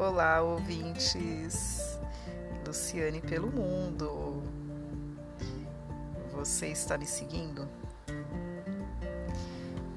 Olá, 0.00 0.40
ouvintes. 0.40 2.00
Luciane 2.66 3.20
pelo 3.20 3.52
mundo. 3.52 4.42
Você 6.32 6.68
está 6.68 6.96
me 6.96 7.04
seguindo? 7.04 7.68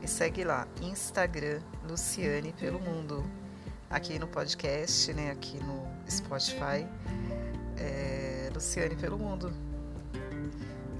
Me 0.01 0.05
segue 0.05 0.43
lá, 0.43 0.67
Instagram 0.81 1.61
Luciane 1.87 2.51
pelo 2.51 2.81
mundo. 2.81 3.23
Aqui 3.89 4.19
no 4.19 4.27
podcast, 4.27 5.13
né? 5.13 5.31
Aqui 5.31 5.57
no 5.63 5.87
Spotify, 6.11 6.85
é 7.77 8.49
Luciane 8.53 8.97
pelo 8.97 9.17
mundo. 9.17 9.53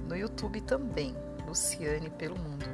No 0.08 0.16
YouTube 0.16 0.62
também, 0.62 1.14
Luciane 1.46 2.08
pelo 2.08 2.38
mundo. 2.38 2.64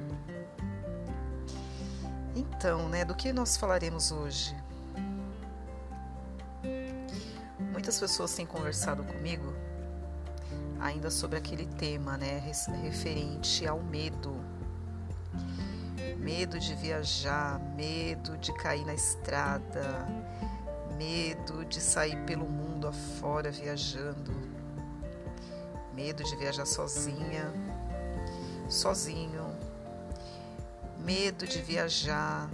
Então, 2.37 2.88
né? 2.88 3.05
Do 3.05 3.16
que 3.16 3.33
nós 3.33 3.56
falaremos 3.56 4.12
hoje? 4.12 4.59
Muitas 7.90 8.08
pessoas 8.08 8.32
têm 8.32 8.46
conversado 8.46 9.02
comigo 9.02 9.52
ainda 10.78 11.10
sobre 11.10 11.36
aquele 11.36 11.66
tema, 11.66 12.16
né, 12.16 12.38
referente 12.84 13.66
ao 13.66 13.80
medo. 13.80 14.32
Medo 16.16 16.56
de 16.60 16.72
viajar, 16.76 17.58
medo 17.74 18.38
de 18.38 18.52
cair 18.52 18.86
na 18.86 18.94
estrada, 18.94 20.06
medo 20.96 21.64
de 21.64 21.80
sair 21.80 22.16
pelo 22.26 22.46
mundo 22.46 22.86
afora 22.86 23.50
viajando, 23.50 24.32
medo 25.92 26.22
de 26.22 26.36
viajar 26.36 26.66
sozinha, 26.66 27.52
sozinho, 28.68 29.52
medo 31.00 31.44
de 31.44 31.60
viajar 31.60 32.48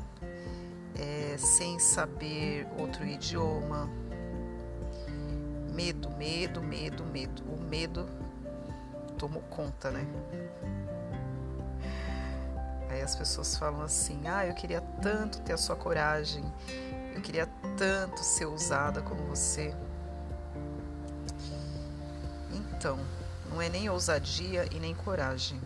é, 0.99 1.37
sem 1.37 1.79
saber 1.79 2.67
outro 2.79 3.05
idioma 3.05 4.06
Medo, 5.77 6.09
medo, 6.13 6.63
medo, 6.63 7.05
medo. 7.05 7.43
O 7.53 7.61
medo 7.61 8.09
tomou 9.19 9.43
conta, 9.43 9.91
né? 9.91 10.07
Aí 12.89 13.03
as 13.03 13.15
pessoas 13.15 13.59
falam 13.59 13.83
assim: 13.83 14.27
ah, 14.27 14.47
eu 14.47 14.55
queria 14.55 14.81
tanto 15.03 15.39
ter 15.43 15.53
a 15.53 15.59
sua 15.59 15.77
coragem, 15.77 16.43
eu 17.15 17.21
queria 17.21 17.47
tanto 17.77 18.25
ser 18.25 18.47
usada 18.47 19.03
como 19.03 19.23
você. 19.27 19.75
Então, 22.51 22.99
não 23.51 23.61
é 23.61 23.69
nem 23.69 23.91
ousadia 23.91 24.67
e 24.75 24.81
nem 24.81 24.95
coragem. 24.95 25.61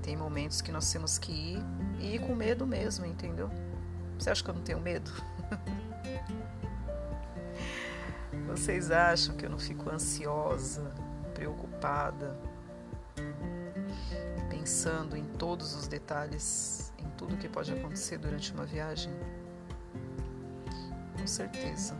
Tem 0.00 0.16
momentos 0.16 0.60
que 0.60 0.70
nós 0.70 0.92
temos 0.92 1.18
que 1.18 1.32
ir 1.32 1.58
e 1.98 2.14
ir 2.14 2.20
com 2.20 2.36
medo 2.36 2.64
mesmo, 2.64 3.04
entendeu? 3.04 3.50
Você 4.16 4.30
acha 4.30 4.44
que 4.44 4.50
eu 4.50 4.54
não 4.54 4.62
tenho 4.62 4.78
medo? 4.78 5.10
Vocês 8.56 8.90
acham 8.90 9.36
que 9.36 9.44
eu 9.44 9.50
não 9.50 9.58
fico 9.58 9.90
ansiosa, 9.90 10.90
preocupada, 11.34 12.34
pensando 14.48 15.14
em 15.14 15.26
todos 15.26 15.74
os 15.74 15.86
detalhes, 15.86 16.90
em 16.98 17.06
tudo 17.18 17.36
que 17.36 17.50
pode 17.50 17.70
acontecer 17.70 18.16
durante 18.16 18.54
uma 18.54 18.64
viagem? 18.64 19.12
Com 21.18 21.26
certeza. 21.26 21.94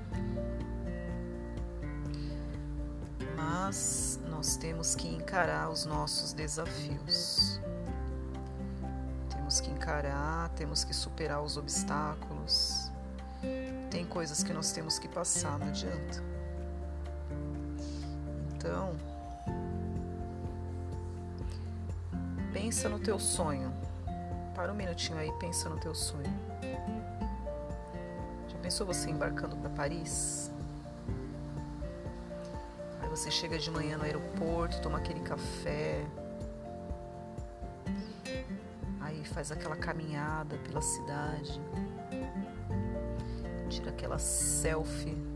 Mas 3.37 4.19
nós 4.27 4.57
temos 4.57 4.95
que 4.95 5.09
encarar 5.09 5.69
os 5.69 5.85
nossos 5.85 6.33
desafios. 6.33 7.61
Temos 9.29 9.61
que 9.61 9.71
encarar, 9.71 10.49
temos 10.57 10.85
que 10.85 10.95
superar 10.95 11.43
os 11.43 11.59
obstáculos. 11.59 12.91
Tem 13.91 14.07
coisas 14.07 14.43
que 14.43 14.55
nós 14.55 14.73
temos 14.73 14.99
que 14.99 15.07
passar, 15.07 15.59
não 15.59 15.69
adianta. 15.69 16.36
Então, 18.67 18.97
pensa 22.53 22.89
no 22.89 22.99
teu 22.99 23.17
sonho. 23.17 23.73
Para 24.57 24.73
um 24.73 24.75
minutinho 24.75 25.19
aí, 25.19 25.31
pensa 25.39 25.69
no 25.69 25.79
teu 25.79 25.95
sonho. 25.95 26.33
Já 28.49 28.59
pensou 28.59 28.85
você 28.85 29.09
embarcando 29.09 29.57
para 29.57 29.71
Paris? 29.71 30.51
Aí 33.01 33.09
você 33.09 33.31
chega 33.31 33.57
de 33.57 33.71
manhã 33.71 33.99
no 33.99 34.03
aeroporto, 34.03 34.81
toma 34.81 34.99
aquele 34.99 35.21
café. 35.21 36.05
Aí 39.01 39.25
faz 39.27 39.53
aquela 39.53 39.77
caminhada 39.77 40.57
pela 40.59 40.83
cidade. 40.83 41.61
Tira 43.69 43.91
aquela 43.91 44.19
selfie 44.19 45.36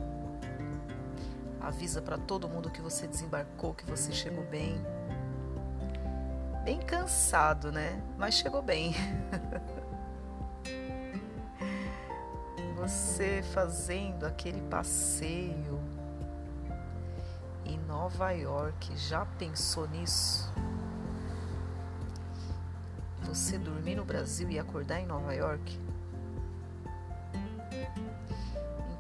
avisa 1.71 2.03
para 2.03 2.19
todo 2.19 2.49
mundo 2.49 2.69
que 2.69 2.83
você 2.83 3.07
desembarcou, 3.07 3.73
que 3.73 3.85
você 3.85 4.13
chegou 4.13 4.45
bem. 4.45 4.85
Bem 6.65 6.81
cansado, 6.81 7.71
né? 7.73 8.03
Mas 8.19 8.35
chegou 8.35 8.61
bem. 8.61 8.93
você 12.77 13.43
fazendo 13.55 14.27
aquele 14.27 14.61
passeio 14.63 15.81
em 17.65 17.79
Nova 17.79 18.33
York, 18.33 18.97
já 18.97 19.25
pensou 19.25 19.89
nisso? 19.89 20.53
Você 23.23 23.59
dormir 23.59 23.95
no 23.95 24.05
Brasil 24.05 24.51
e 24.51 24.59
acordar 24.59 24.99
em 25.01 25.07
Nova 25.07 25.33
York? 25.35 25.81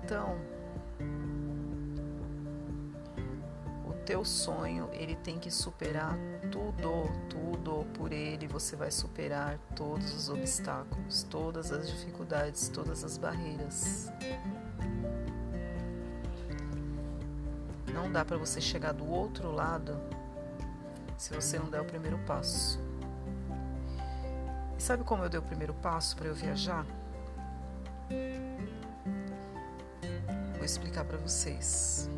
Então, 0.04 0.38
teu 4.10 4.25
sonho, 4.25 4.88
ele 4.93 5.15
tem 5.15 5.38
que 5.38 5.53
superar 5.53 6.19
tudo, 6.50 7.09
tudo 7.28 7.87
por 7.94 8.10
ele. 8.10 8.48
Você 8.48 8.75
vai 8.75 8.91
superar 8.91 9.56
todos 9.76 10.12
os 10.12 10.28
obstáculos, 10.28 11.22
todas 11.22 11.71
as 11.71 11.88
dificuldades, 11.88 12.69
todas 12.70 13.04
as 13.04 13.16
barreiras. 13.16 14.10
Não 17.94 18.10
dá 18.10 18.25
para 18.25 18.37
você 18.37 18.60
chegar 18.60 18.91
do 18.91 19.09
outro 19.09 19.53
lado 19.53 19.97
se 21.16 21.32
você 21.32 21.56
não 21.56 21.70
der 21.70 21.81
o 21.81 21.84
primeiro 21.84 22.19
passo. 22.26 22.81
E 24.76 24.82
sabe 24.82 25.04
como 25.04 25.22
eu 25.22 25.28
dei 25.28 25.38
o 25.38 25.44
primeiro 25.44 25.75
passo 25.75 26.16
para 26.16 26.26
eu 26.26 26.34
viajar? 26.34 26.84
Vou 30.56 30.65
explicar 30.65 31.04
para 31.04 31.16
vocês 31.19 32.10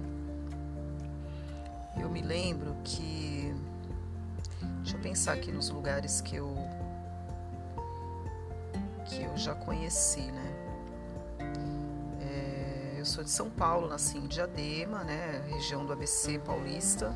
eu 2.03 2.11
me 2.11 2.21
lembro 2.21 2.77
que. 2.85 3.55
Deixa 4.83 4.97
eu 4.97 5.01
pensar 5.01 5.33
aqui 5.35 5.53
nos 5.53 5.71
lugares 5.71 6.21
que 6.21 6.37
eu. 6.37 6.55
que 9.07 9.23
eu 9.23 9.37
já 9.37 9.55
conheci, 9.55 10.21
né? 10.21 10.53
É, 12.21 12.95
eu 12.99 13.07
sou 13.07 13.23
de 13.23 13.31
São 13.31 13.49
Paulo, 13.49 13.89
nasci 13.89 14.19
em 14.19 14.27
Diadema, 14.27 15.05
né? 15.05 15.43
Região 15.49 15.87
do 15.87 15.93
ABC 15.93 16.39
paulista. 16.41 17.15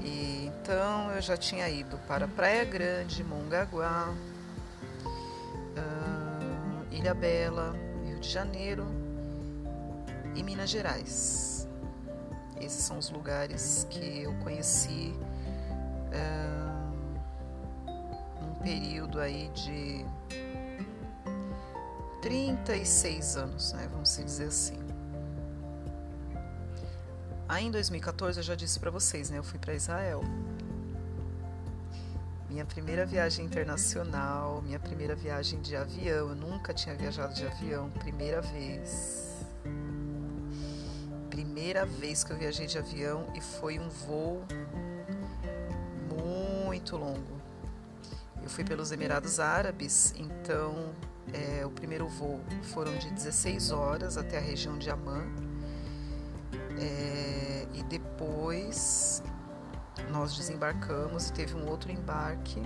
E, 0.00 0.46
então 0.46 1.10
eu 1.12 1.20
já 1.20 1.36
tinha 1.36 1.68
ido 1.68 1.98
para 2.06 2.28
Praia 2.28 2.64
Grande, 2.64 3.22
Mongaguá, 3.24 4.14
uh, 5.76 6.94
Ilha 6.94 7.14
Bela, 7.14 7.74
Rio 8.04 8.18
de 8.18 8.28
Janeiro 8.28 8.86
e 10.34 10.42
Minas 10.42 10.70
Gerais. 10.70 11.41
Esses 12.62 12.84
são 12.84 12.96
os 12.96 13.10
lugares 13.10 13.86
que 13.90 14.22
eu 14.22 14.32
conheci 14.34 15.12
uh, 16.12 16.92
num 18.40 18.54
período 18.62 19.18
aí 19.18 19.48
de 19.48 20.06
36 22.22 23.36
anos, 23.36 23.72
né? 23.72 23.88
Vamos 23.90 24.16
dizer 24.16 24.46
assim. 24.46 24.78
Aí 27.48 27.66
em 27.66 27.70
2014 27.72 28.38
eu 28.38 28.44
já 28.44 28.54
disse 28.54 28.78
para 28.78 28.92
vocês, 28.92 29.28
né? 29.28 29.38
Eu 29.38 29.44
fui 29.44 29.58
para 29.58 29.74
Israel. 29.74 30.22
Minha 32.48 32.64
primeira 32.64 33.04
viagem 33.04 33.44
internacional, 33.44 34.62
minha 34.62 34.78
primeira 34.78 35.16
viagem 35.16 35.60
de 35.60 35.74
avião. 35.74 36.28
Eu 36.28 36.34
nunca 36.36 36.72
tinha 36.72 36.94
viajado 36.94 37.34
de 37.34 37.44
avião, 37.44 37.90
primeira 37.90 38.40
vez 38.40 39.31
primeira 41.52 41.84
vez 41.84 42.24
que 42.24 42.32
eu 42.32 42.36
viajei 42.38 42.66
de 42.66 42.78
avião 42.78 43.26
e 43.34 43.40
foi 43.42 43.78
um 43.78 43.90
voo 43.90 44.42
muito 46.16 46.96
longo. 46.96 47.42
Eu 48.42 48.48
fui 48.48 48.64
pelos 48.64 48.90
Emirados 48.90 49.38
Árabes, 49.38 50.14
então 50.16 50.94
é, 51.30 51.66
o 51.66 51.70
primeiro 51.70 52.08
voo 52.08 52.40
foram 52.62 52.96
de 52.96 53.10
16 53.10 53.70
horas 53.70 54.16
até 54.16 54.38
a 54.38 54.40
região 54.40 54.78
de 54.78 54.88
Amman. 54.88 55.30
É, 56.80 57.66
e 57.74 57.82
depois 57.82 59.22
nós 60.10 60.34
desembarcamos 60.34 61.28
e 61.28 61.32
teve 61.34 61.54
um 61.54 61.68
outro 61.68 61.92
embarque 61.92 62.62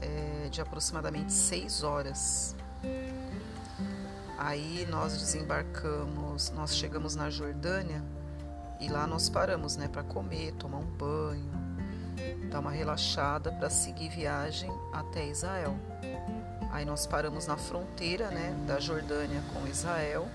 é, 0.00 0.48
de 0.48 0.62
aproximadamente 0.62 1.30
6 1.30 1.82
horas. 1.82 2.56
Aí 4.42 4.86
nós 4.88 5.18
desembarcamos, 5.18 6.48
nós 6.52 6.74
chegamos 6.74 7.14
na 7.14 7.28
Jordânia 7.28 8.02
e 8.80 8.88
lá 8.88 9.06
nós 9.06 9.28
paramos, 9.28 9.76
né, 9.76 9.86
para 9.86 10.02
comer, 10.02 10.52
tomar 10.52 10.78
um 10.78 10.86
banho, 10.86 11.52
dar 12.50 12.60
uma 12.60 12.70
relaxada 12.70 13.52
para 13.52 13.68
seguir 13.68 14.08
viagem 14.08 14.72
até 14.94 15.26
Israel. 15.26 15.76
Aí 16.72 16.86
nós 16.86 17.06
paramos 17.06 17.46
na 17.46 17.58
fronteira, 17.58 18.30
né, 18.30 18.56
da 18.66 18.80
Jordânia 18.80 19.42
com 19.52 19.66
Israel 19.66 20.26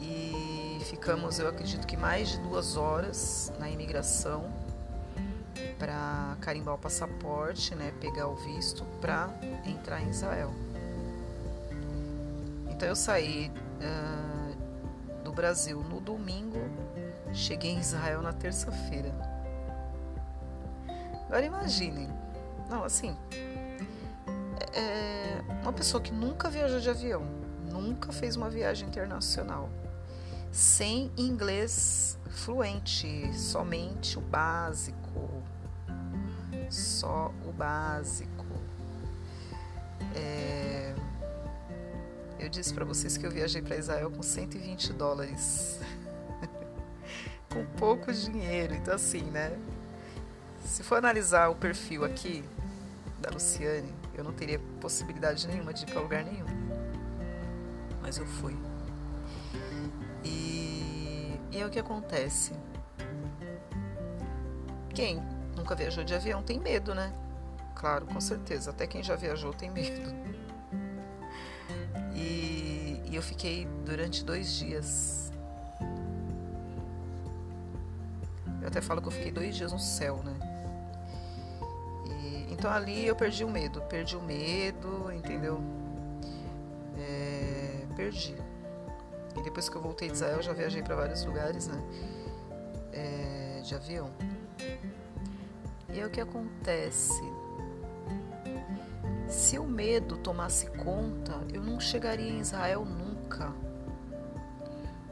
e 0.00 0.78
ficamos, 0.84 1.40
eu 1.40 1.48
acredito 1.48 1.84
que 1.84 1.96
mais 1.96 2.28
de 2.28 2.38
duas 2.38 2.76
horas 2.76 3.52
na 3.58 3.68
imigração 3.68 4.48
para 5.80 6.36
carimbar 6.40 6.76
o 6.76 6.78
passaporte, 6.78 7.74
né, 7.74 7.92
pegar 8.00 8.28
o 8.28 8.36
visto 8.36 8.84
para 9.00 9.28
entrar 9.66 10.00
em 10.00 10.10
Israel. 10.10 10.69
Então 12.80 12.88
eu 12.88 12.96
saí 12.96 13.52
uh, 13.82 15.22
do 15.22 15.30
Brasil 15.32 15.82
no 15.82 16.00
domingo, 16.00 16.56
cheguei 17.30 17.72
em 17.72 17.78
Israel 17.78 18.22
na 18.22 18.32
terça-feira. 18.32 19.14
Agora 21.26 21.44
imaginem, 21.44 22.08
não, 22.70 22.82
assim, 22.82 23.14
é 24.72 25.42
uma 25.60 25.74
pessoa 25.74 26.02
que 26.02 26.10
nunca 26.10 26.48
viajou 26.48 26.80
de 26.80 26.88
avião, 26.88 27.22
nunca 27.70 28.14
fez 28.14 28.34
uma 28.34 28.48
viagem 28.48 28.88
internacional, 28.88 29.68
sem 30.50 31.12
inglês 31.18 32.18
fluente, 32.30 33.30
somente 33.38 34.16
o 34.16 34.22
básico, 34.22 35.42
só 36.70 37.30
o 37.46 37.52
básico. 37.52 38.46
É, 40.16 40.94
eu 42.40 42.48
disse 42.48 42.72
para 42.72 42.84
vocês 42.84 43.16
que 43.16 43.26
eu 43.26 43.30
viajei 43.30 43.60
para 43.60 43.76
Israel 43.76 44.10
com 44.10 44.22
120 44.22 44.94
dólares. 44.94 45.78
com 47.52 47.64
pouco 47.76 48.12
dinheiro. 48.12 48.74
Então, 48.74 48.94
assim, 48.94 49.22
né? 49.24 49.56
Se 50.64 50.82
for 50.82 50.96
analisar 50.96 51.48
o 51.50 51.54
perfil 51.54 52.04
aqui 52.04 52.42
da 53.20 53.30
Luciane, 53.30 53.92
eu 54.14 54.24
não 54.24 54.32
teria 54.32 54.58
possibilidade 54.80 55.46
nenhuma 55.46 55.74
de 55.74 55.84
ir 55.84 55.86
para 55.86 56.00
lugar 56.00 56.24
nenhum. 56.24 56.46
Mas 58.00 58.16
eu 58.16 58.26
fui. 58.26 58.56
E, 60.24 61.38
e 61.52 61.58
é 61.58 61.66
o 61.66 61.70
que 61.70 61.78
acontece. 61.78 62.52
Quem 64.94 65.22
nunca 65.54 65.74
viajou 65.74 66.04
de 66.04 66.14
avião 66.14 66.42
tem 66.42 66.58
medo, 66.58 66.94
né? 66.94 67.12
Claro, 67.74 68.06
com 68.06 68.20
certeza. 68.20 68.70
Até 68.70 68.86
quem 68.86 69.02
já 69.02 69.14
viajou 69.14 69.52
tem 69.52 69.70
medo. 69.70 70.39
Eu 73.20 73.24
fiquei 73.24 73.68
durante 73.84 74.24
dois 74.24 74.50
dias. 74.54 75.30
Eu 78.62 78.66
até 78.66 78.80
falo 78.80 79.02
que 79.02 79.08
eu 79.08 79.12
fiquei 79.12 79.30
dois 79.30 79.54
dias 79.54 79.72
no 79.72 79.78
céu, 79.78 80.22
né? 80.24 80.34
E, 82.06 82.50
então 82.50 82.70
ali 82.70 83.06
eu 83.06 83.14
perdi 83.14 83.44
o 83.44 83.50
medo, 83.50 83.82
perdi 83.82 84.16
o 84.16 84.22
medo, 84.22 85.12
entendeu? 85.12 85.60
É, 86.96 87.84
perdi. 87.94 88.34
E 89.36 89.42
depois 89.42 89.68
que 89.68 89.76
eu 89.76 89.82
voltei 89.82 90.08
de 90.08 90.14
Israel, 90.14 90.36
eu 90.36 90.42
já 90.42 90.54
viajei 90.54 90.82
para 90.82 90.96
vários 90.96 91.22
lugares, 91.22 91.66
né? 91.66 91.78
É, 92.90 93.60
de 93.62 93.74
avião. 93.74 94.10
E 95.90 96.00
é 96.00 96.06
o 96.06 96.08
que 96.08 96.22
acontece 96.22 97.20
se 99.30 99.58
o 99.58 99.64
medo 99.64 100.16
tomasse 100.16 100.66
conta, 100.70 101.40
eu 101.54 101.62
não 101.62 101.78
chegaria 101.78 102.28
em 102.28 102.40
Israel 102.40 102.84
nunca. 102.84 103.09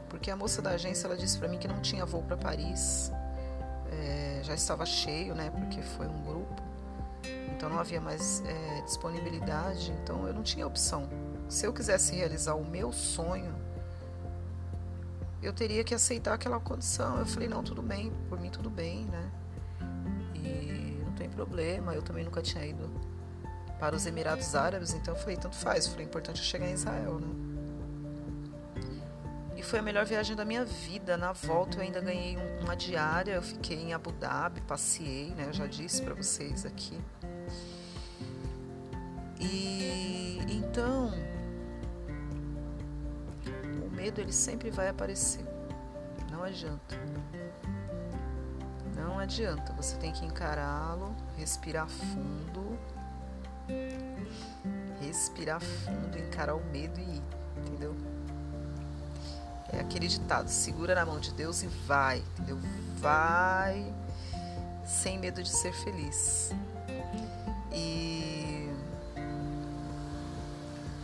Porque 0.09 0.31
a 0.31 0.35
moça 0.35 0.61
da 0.61 0.71
agência 0.71 1.07
ela 1.07 1.15
disse 1.15 1.37
para 1.37 1.47
mim 1.47 1.57
que 1.57 1.67
não 1.67 1.79
tinha 1.81 2.05
voo 2.05 2.23
para 2.23 2.35
Paris. 2.35 3.11
É, 3.91 4.41
já 4.43 4.53
estava 4.53 4.85
cheio, 4.85 5.35
né? 5.35 5.51
Porque 5.51 5.81
foi 5.81 6.07
um 6.07 6.21
grupo. 6.23 6.61
Então 7.55 7.69
não 7.69 7.79
havia 7.79 8.01
mais 8.01 8.43
é, 8.45 8.81
disponibilidade. 8.81 9.91
Então 10.03 10.27
eu 10.27 10.33
não 10.33 10.43
tinha 10.43 10.65
opção. 10.65 11.07
Se 11.47 11.65
eu 11.65 11.73
quisesse 11.73 12.15
realizar 12.15 12.55
o 12.55 12.65
meu 12.65 12.91
sonho, 12.91 13.53
eu 15.41 15.53
teria 15.53 15.83
que 15.83 15.93
aceitar 15.93 16.33
aquela 16.33 16.59
condição. 16.59 17.17
Eu 17.17 17.25
falei, 17.25 17.47
não, 17.47 17.63
tudo 17.63 17.81
bem, 17.81 18.11
por 18.27 18.39
mim 18.39 18.49
tudo 18.49 18.69
bem, 18.69 19.05
né? 19.05 19.31
E 20.35 21.01
não 21.03 21.13
tem 21.13 21.29
problema, 21.29 21.93
eu 21.93 22.01
também 22.01 22.23
nunca 22.23 22.41
tinha 22.41 22.65
ido 22.65 22.89
para 23.79 23.95
os 23.95 24.05
Emirados 24.05 24.55
Árabes, 24.55 24.93
então 24.93 25.13
eu 25.13 25.19
falei, 25.19 25.37
tanto 25.37 25.55
faz, 25.55 25.85
eu 25.85 25.91
falei, 25.91 26.05
importante 26.05 26.41
é 26.41 26.43
chegar 26.43 26.67
em 26.67 26.73
Israel, 26.73 27.19
né? 27.19 27.48
Foi 29.69 29.77
a 29.77 29.81
melhor 29.83 30.03
viagem 30.03 30.35
da 30.35 30.43
minha 30.43 30.65
vida. 30.65 31.15
Na 31.15 31.31
volta 31.31 31.77
eu 31.77 31.83
ainda 31.83 32.01
ganhei 32.01 32.35
uma 32.59 32.75
diária, 32.75 33.33
eu 33.33 33.41
fiquei 33.43 33.77
em 33.77 33.93
Abu 33.93 34.11
Dhabi, 34.13 34.61
passei, 34.61 35.29
né? 35.35 35.45
Eu 35.45 35.53
já 35.53 35.67
disse 35.67 36.01
para 36.01 36.15
vocês 36.15 36.65
aqui. 36.65 36.99
E 39.39 40.39
então 40.49 41.13
o 43.85 43.91
medo 43.91 44.19
ele 44.19 44.33
sempre 44.33 44.71
vai 44.71 44.89
aparecer. 44.89 45.45
Não 46.31 46.43
adianta. 46.43 46.95
Não 48.95 49.19
adianta, 49.19 49.71
você 49.73 49.95
tem 49.97 50.11
que 50.11 50.25
encará-lo, 50.25 51.15
respirar 51.37 51.87
fundo 51.87 52.75
respirar 54.99 55.61
fundo, 55.61 56.17
encarar 56.17 56.55
o 56.55 56.63
medo 56.71 56.99
e 56.99 57.17
ir, 57.17 57.23
entendeu? 57.57 57.95
É 59.73 59.79
aquele 59.79 60.07
ditado: 60.07 60.47
segura 60.47 60.95
na 60.95 61.05
mão 61.05 61.19
de 61.19 61.33
Deus 61.33 61.63
e 61.63 61.67
vai, 61.67 62.23
entendeu? 62.33 62.57
Vai 62.97 63.93
sem 64.85 65.19
medo 65.19 65.41
de 65.43 65.49
ser 65.49 65.73
feliz. 65.73 66.51
E 67.71 68.69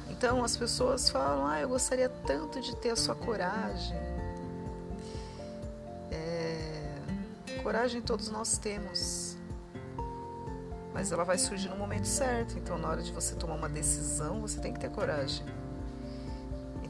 então 0.09 0.43
as 0.43 0.57
pessoas 0.57 1.09
falam: 1.09 1.45
ah, 1.45 1.59
eu 1.59 1.69
gostaria 1.69 2.09
tanto 2.09 2.61
de 2.61 2.75
ter 2.77 2.91
a 2.91 2.95
sua 2.95 3.15
coragem. 3.15 3.97
É... 6.11 7.61
Coragem 7.63 8.01
todos 8.01 8.29
nós 8.29 8.57
temos 8.57 9.35
mas 10.95 11.11
ela 11.11 11.25
vai 11.25 11.37
surgir 11.37 11.67
no 11.67 11.75
momento 11.75 12.07
certo. 12.07 12.57
Então, 12.57 12.77
na 12.77 12.87
hora 12.87 13.03
de 13.03 13.11
você 13.11 13.35
tomar 13.35 13.55
uma 13.55 13.67
decisão, 13.67 14.39
você 14.39 14.61
tem 14.61 14.71
que 14.71 14.79
ter 14.79 14.89
coragem. 14.89 15.45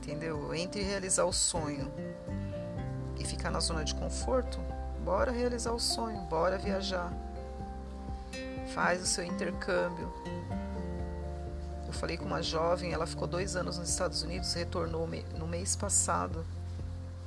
Entendeu? 0.05 0.53
Entre 0.53 0.83
realizar 0.83 1.25
o 1.25 1.33
sonho 1.33 1.91
e 3.19 3.25
ficar 3.25 3.49
na 3.49 3.59
zona 3.59 3.83
de 3.83 3.95
conforto, 3.95 4.59
bora 5.03 5.31
realizar 5.31 5.71
o 5.71 5.79
sonho, 5.79 6.21
bora 6.29 6.59
viajar. 6.59 7.11
Faz 8.75 9.01
o 9.01 9.07
seu 9.07 9.23
intercâmbio. 9.23 10.13
Eu 11.87 11.93
falei 11.93 12.17
com 12.17 12.25
uma 12.25 12.43
jovem, 12.43 12.93
ela 12.93 13.07
ficou 13.07 13.27
dois 13.27 13.55
anos 13.55 13.79
nos 13.79 13.89
Estados 13.89 14.21
Unidos, 14.21 14.53
retornou 14.53 15.09
no 15.39 15.47
mês 15.47 15.75
passado. 15.75 16.45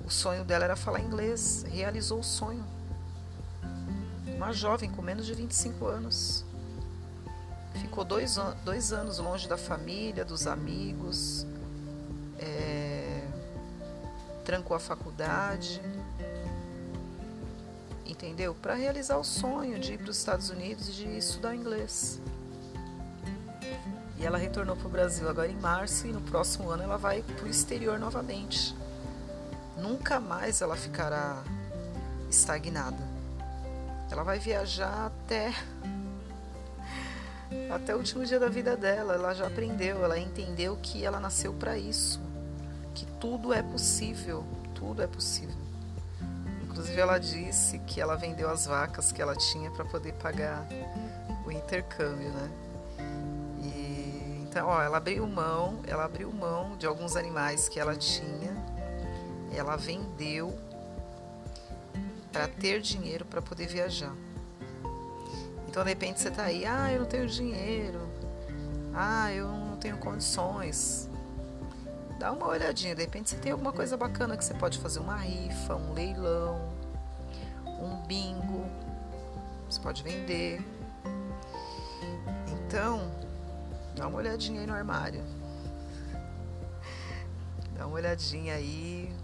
O 0.07 0.11
sonho 0.11 0.45
dela 0.45 0.63
era 0.63 0.77
falar 0.77 1.01
inglês, 1.01 1.67
realizou 1.69 2.21
o 2.21 2.25
sonho. 2.25 2.65
Uma 4.37 4.53
jovem 4.53 4.89
com 4.89 5.03
menos 5.03 5.27
de 5.27 5.35
25 5.35 5.85
anos. 5.85 6.45
Ficou 7.81 8.05
dois, 8.05 8.39
dois 8.65 8.93
anos 8.93 9.19
longe 9.19 9.49
da 9.49 9.59
família, 9.59 10.25
dos 10.25 10.47
amigos, 10.47 11.45
trancou 14.49 14.75
a 14.75 14.81
faculdade, 14.81 15.79
entendeu? 18.07 18.55
Para 18.55 18.73
realizar 18.73 19.19
o 19.19 19.23
sonho 19.23 19.79
de 19.79 19.93
ir 19.93 19.99
para 19.99 20.09
os 20.09 20.17
Estados 20.17 20.49
Unidos 20.49 20.89
e 20.89 20.93
de 20.93 21.19
estudar 21.19 21.55
inglês. 21.55 22.19
E 24.17 24.25
ela 24.25 24.39
retornou 24.39 24.75
para 24.75 24.87
o 24.87 24.91
Brasil 24.91 25.29
agora 25.29 25.49
em 25.49 25.57
março 25.57 26.07
e 26.07 26.13
no 26.13 26.23
próximo 26.23 26.71
ano 26.71 26.83
ela 26.83 26.97
vai 26.97 27.21
para 27.21 27.45
o 27.45 27.47
exterior 27.47 27.99
novamente. 27.99 28.75
Nunca 29.77 30.19
mais 30.19 30.63
ela 30.63 30.77
ficará 30.77 31.45
estagnada. 32.31 33.07
Ela 34.11 34.23
vai 34.23 34.39
viajar 34.39 35.09
até 35.09 35.53
até 37.71 37.95
o 37.95 37.99
último 37.99 38.25
dia 38.25 38.41
da 38.41 38.49
vida 38.49 38.79
dela. 38.79 39.13
Ela 39.13 39.35
já 39.35 39.47
aprendeu, 39.47 40.03
ela 40.03 40.19
entendeu 40.19 40.79
que 40.83 41.05
ela 41.05 41.21
nasceu 41.21 41.53
para 41.53 41.77
isso, 41.77 42.19
que 42.99 43.07
tudo 43.21 43.53
é 43.53 43.63
possível, 43.63 44.45
tudo 44.75 45.01
é 45.01 45.07
possível. 45.07 45.55
Inclusive 46.65 47.01
ela 47.01 47.19
disse 47.19 47.79
que 47.81 48.01
ela 48.01 48.17
vendeu 48.17 48.51
as 48.51 48.67
vacas 48.67 49.13
que 49.13 49.23
ela 49.23 49.37
tinha 49.37 49.71
para 49.71 49.85
poder 49.85 50.15
pagar 50.15 50.67
o 51.47 51.53
intercâmbio, 51.53 52.29
né? 52.31 52.51
E, 53.63 54.43
então, 54.43 54.67
ó, 54.67 54.83
ela 54.83 54.97
abriu 54.97 55.25
mão, 55.29 55.79
ela 55.87 56.07
abriu 56.07 56.33
mão 56.33 56.77
de 56.77 56.87
alguns 56.87 57.15
animais 57.15 57.69
que 57.69 57.79
ela 57.79 57.95
tinha, 57.95 58.57
ela 59.55 59.77
vendeu 59.77 60.59
para 62.33 62.49
ter 62.49 62.81
dinheiro 62.81 63.25
para 63.25 63.41
poder 63.41 63.69
viajar. 63.69 64.15
Então, 65.69 65.85
de 65.85 65.89
repente, 65.91 66.21
você 66.21 66.29
está 66.29 66.45
aí, 66.45 66.67
ah, 66.67 66.93
eu 66.93 67.01
não 67.01 67.07
tenho 67.07 67.29
dinheiro, 67.29 68.01
ah, 68.93 69.33
eu 69.33 69.47
não 69.47 69.77
tenho 69.77 69.99
condições. 69.99 71.08
Dá 72.19 72.33
uma 72.33 72.49
olhadinha. 72.49 72.95
De 72.95 73.03
repente 73.03 73.31
você 73.31 73.37
tem 73.37 73.53
alguma 73.53 73.73
coisa 73.73 73.97
bacana 73.97 74.37
que 74.37 74.45
você 74.45 74.55
pode 74.55 74.79
fazer 74.79 74.99
uma 74.99 75.17
rifa, 75.17 75.77
um 75.77 75.93
leilão, 75.93 76.73
um 77.65 78.03
bingo. 78.07 78.67
Você 79.71 79.81
pode 79.81 80.03
vender. 80.03 80.61
Então, 82.49 83.11
dá 83.95 84.09
uma 84.09 84.19
olhadinha 84.19 84.61
aí 84.61 84.67
no 84.67 84.75
armário. 84.75 85.23
Dá 87.77 87.87
uma 87.87 87.95
olhadinha 87.97 88.55
aí. 88.55 89.15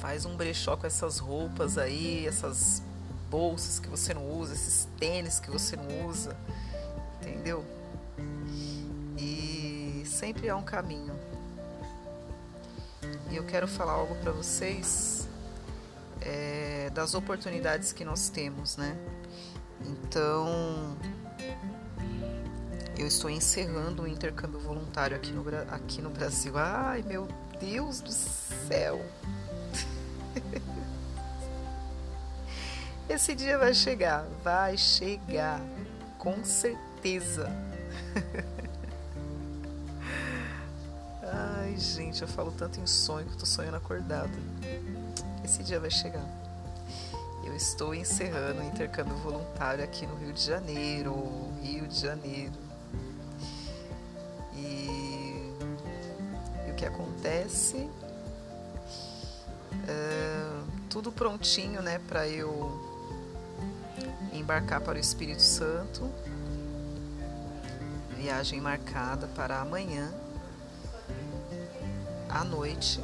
Faz 0.00 0.26
um 0.26 0.36
brechó 0.36 0.76
com 0.76 0.86
essas 0.86 1.18
roupas 1.18 1.78
aí, 1.78 2.26
essas 2.26 2.82
bolsas 3.30 3.78
que 3.78 3.88
você 3.88 4.12
não 4.12 4.28
usa, 4.28 4.52
esses 4.52 4.86
tênis 4.98 5.40
que 5.40 5.50
você 5.50 5.76
não 5.76 6.06
usa. 6.06 6.36
Entendeu? 7.20 7.64
Sempre 10.22 10.48
há 10.48 10.56
um 10.56 10.62
caminho. 10.62 11.18
E 13.28 13.34
eu 13.34 13.42
quero 13.42 13.66
falar 13.66 13.94
algo 13.94 14.14
para 14.22 14.30
vocês 14.30 15.28
é, 16.20 16.90
das 16.90 17.14
oportunidades 17.14 17.92
que 17.92 18.04
nós 18.04 18.28
temos, 18.28 18.76
né? 18.76 18.96
Então, 19.80 20.96
eu 22.96 23.04
estou 23.04 23.28
encerrando 23.28 24.04
o 24.04 24.06
intercâmbio 24.06 24.60
voluntário 24.60 25.16
aqui 25.16 25.32
no, 25.32 25.44
aqui 25.68 26.00
no 26.00 26.10
Brasil. 26.10 26.56
Ai, 26.56 27.02
meu 27.02 27.26
Deus 27.58 28.00
do 28.00 28.12
céu! 28.12 29.04
Esse 33.10 33.34
dia 33.34 33.58
vai 33.58 33.74
chegar, 33.74 34.24
vai 34.44 34.78
chegar, 34.78 35.60
com 36.16 36.44
certeza. 36.44 37.50
eu 42.22 42.28
falo 42.28 42.52
tanto 42.52 42.80
em 42.80 42.86
sonho 42.86 43.26
que 43.26 43.32
eu 43.32 43.38
tô 43.38 43.46
sonhando 43.46 43.76
acordada. 43.76 44.30
Esse 45.44 45.62
dia 45.62 45.80
vai 45.80 45.90
chegar. 45.90 46.24
Eu 47.44 47.54
estou 47.56 47.94
encerrando 47.94 48.60
o 48.60 48.64
intercâmbio 48.64 49.16
voluntário 49.16 49.82
aqui 49.82 50.06
no 50.06 50.14
Rio 50.16 50.32
de 50.32 50.40
Janeiro. 50.40 51.52
Rio 51.60 51.86
de 51.88 51.98
Janeiro. 51.98 52.52
E, 54.54 55.52
e 56.66 56.70
o 56.70 56.74
que 56.74 56.86
acontece? 56.86 57.88
É, 59.88 60.62
tudo 60.88 61.10
prontinho, 61.10 61.82
né, 61.82 62.00
para 62.06 62.28
eu 62.28 62.80
embarcar 64.32 64.80
para 64.80 64.96
o 64.96 65.00
Espírito 65.00 65.42
Santo. 65.42 66.08
Viagem 68.16 68.60
marcada 68.60 69.26
para 69.26 69.60
amanhã 69.60 70.12
à 72.32 72.44
noite. 72.44 73.00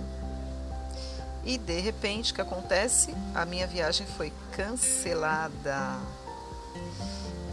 E 1.45 1.57
de 1.57 1.81
repente, 1.81 2.33
o 2.33 2.35
que 2.35 2.41
acontece? 2.41 3.15
A 3.35 3.45
minha 3.45 3.67
viagem 3.67 4.07
foi 4.07 4.33
cancelada 4.53 5.99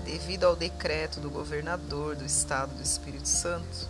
devido 0.03 0.45
ao 0.45 0.55
decreto 0.55 1.19
do 1.19 1.29
governador 1.29 2.15
do 2.15 2.25
estado 2.25 2.75
do 2.75 2.81
Espírito 2.81 3.27
Santo. 3.27 3.89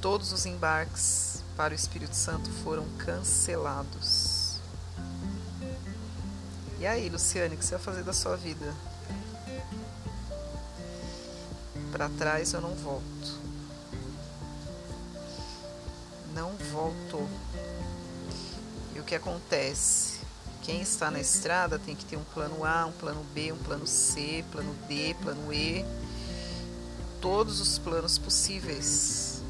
Todos 0.00 0.32
os 0.32 0.46
embarques 0.46 1.42
para 1.56 1.72
o 1.72 1.74
Espírito 1.74 2.14
Santo 2.14 2.50
foram 2.62 2.84
cancelados. 2.98 4.56
E 6.78 6.86
aí, 6.86 7.08
Luciane, 7.08 7.54
o 7.54 7.58
que 7.58 7.64
você 7.64 7.76
vai 7.76 7.84
fazer 7.84 8.02
da 8.02 8.12
sua 8.12 8.36
vida? 8.36 8.74
Para 11.90 12.10
trás 12.10 12.52
eu 12.52 12.60
não 12.60 12.74
volto. 12.74 13.45
Não 16.76 16.86
volto 16.90 17.26
que 19.06 19.14
acontece? 19.14 20.20
Quem 20.62 20.82
está 20.82 21.10
na 21.10 21.18
estrada 21.20 21.78
tem 21.78 21.94
que 21.94 22.04
ter 22.04 22.16
um 22.16 22.24
plano 22.34 22.64
A, 22.64 22.84
um 22.86 22.92
plano 22.92 23.24
B, 23.32 23.52
um 23.52 23.58
plano 23.58 23.86
C, 23.86 24.44
plano 24.50 24.74
D, 24.88 25.14
plano 25.22 25.54
E, 25.54 25.84
todos 27.20 27.60
os 27.60 27.78
planos 27.78 28.18
possíveis. 28.18 29.44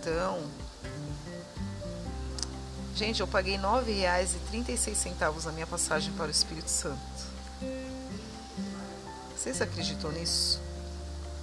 Então, 0.00 0.48
gente, 2.94 3.20
eu 3.20 3.26
paguei 3.26 3.56
R$ 3.56 3.62
9,36 3.62 5.44
na 5.44 5.52
minha 5.52 5.66
passagem 5.66 6.12
para 6.12 6.28
o 6.28 6.30
Espírito 6.30 6.70
Santo. 6.70 7.00
Vocês 9.36 9.60
acreditam 9.60 10.12
nisso? 10.12 10.60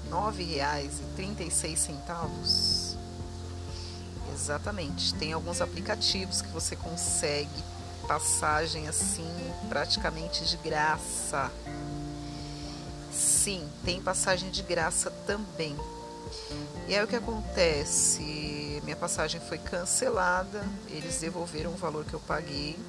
R$ 0.06 0.12
9,36. 0.12 2.89
Exatamente. 4.40 5.14
Tem 5.16 5.34
alguns 5.34 5.60
aplicativos 5.60 6.42
que 6.42 6.48
você 6.48 6.76
consegue 6.76 7.50
passagem 8.08 8.88
assim 8.88 9.30
praticamente 9.68 10.46
de 10.46 10.56
graça. 10.58 11.52
Sim, 13.12 13.68
tem 13.84 14.02
passagem 14.02 14.50
de 14.50 14.64
graça 14.64 15.12
também. 15.28 15.76
E 16.88 16.96
aí 16.96 17.04
o 17.04 17.08
que 17.08 17.18
acontece? 17.18 18.82
Minha 18.84 18.96
passagem 18.96 19.42
foi 19.42 19.58
cancelada, 19.58 20.64
eles 20.88 21.20
devolveram 21.20 21.72
o 21.72 21.76
valor 21.76 22.06
que 22.06 22.14
eu 22.14 22.20
paguei. 22.22 22.80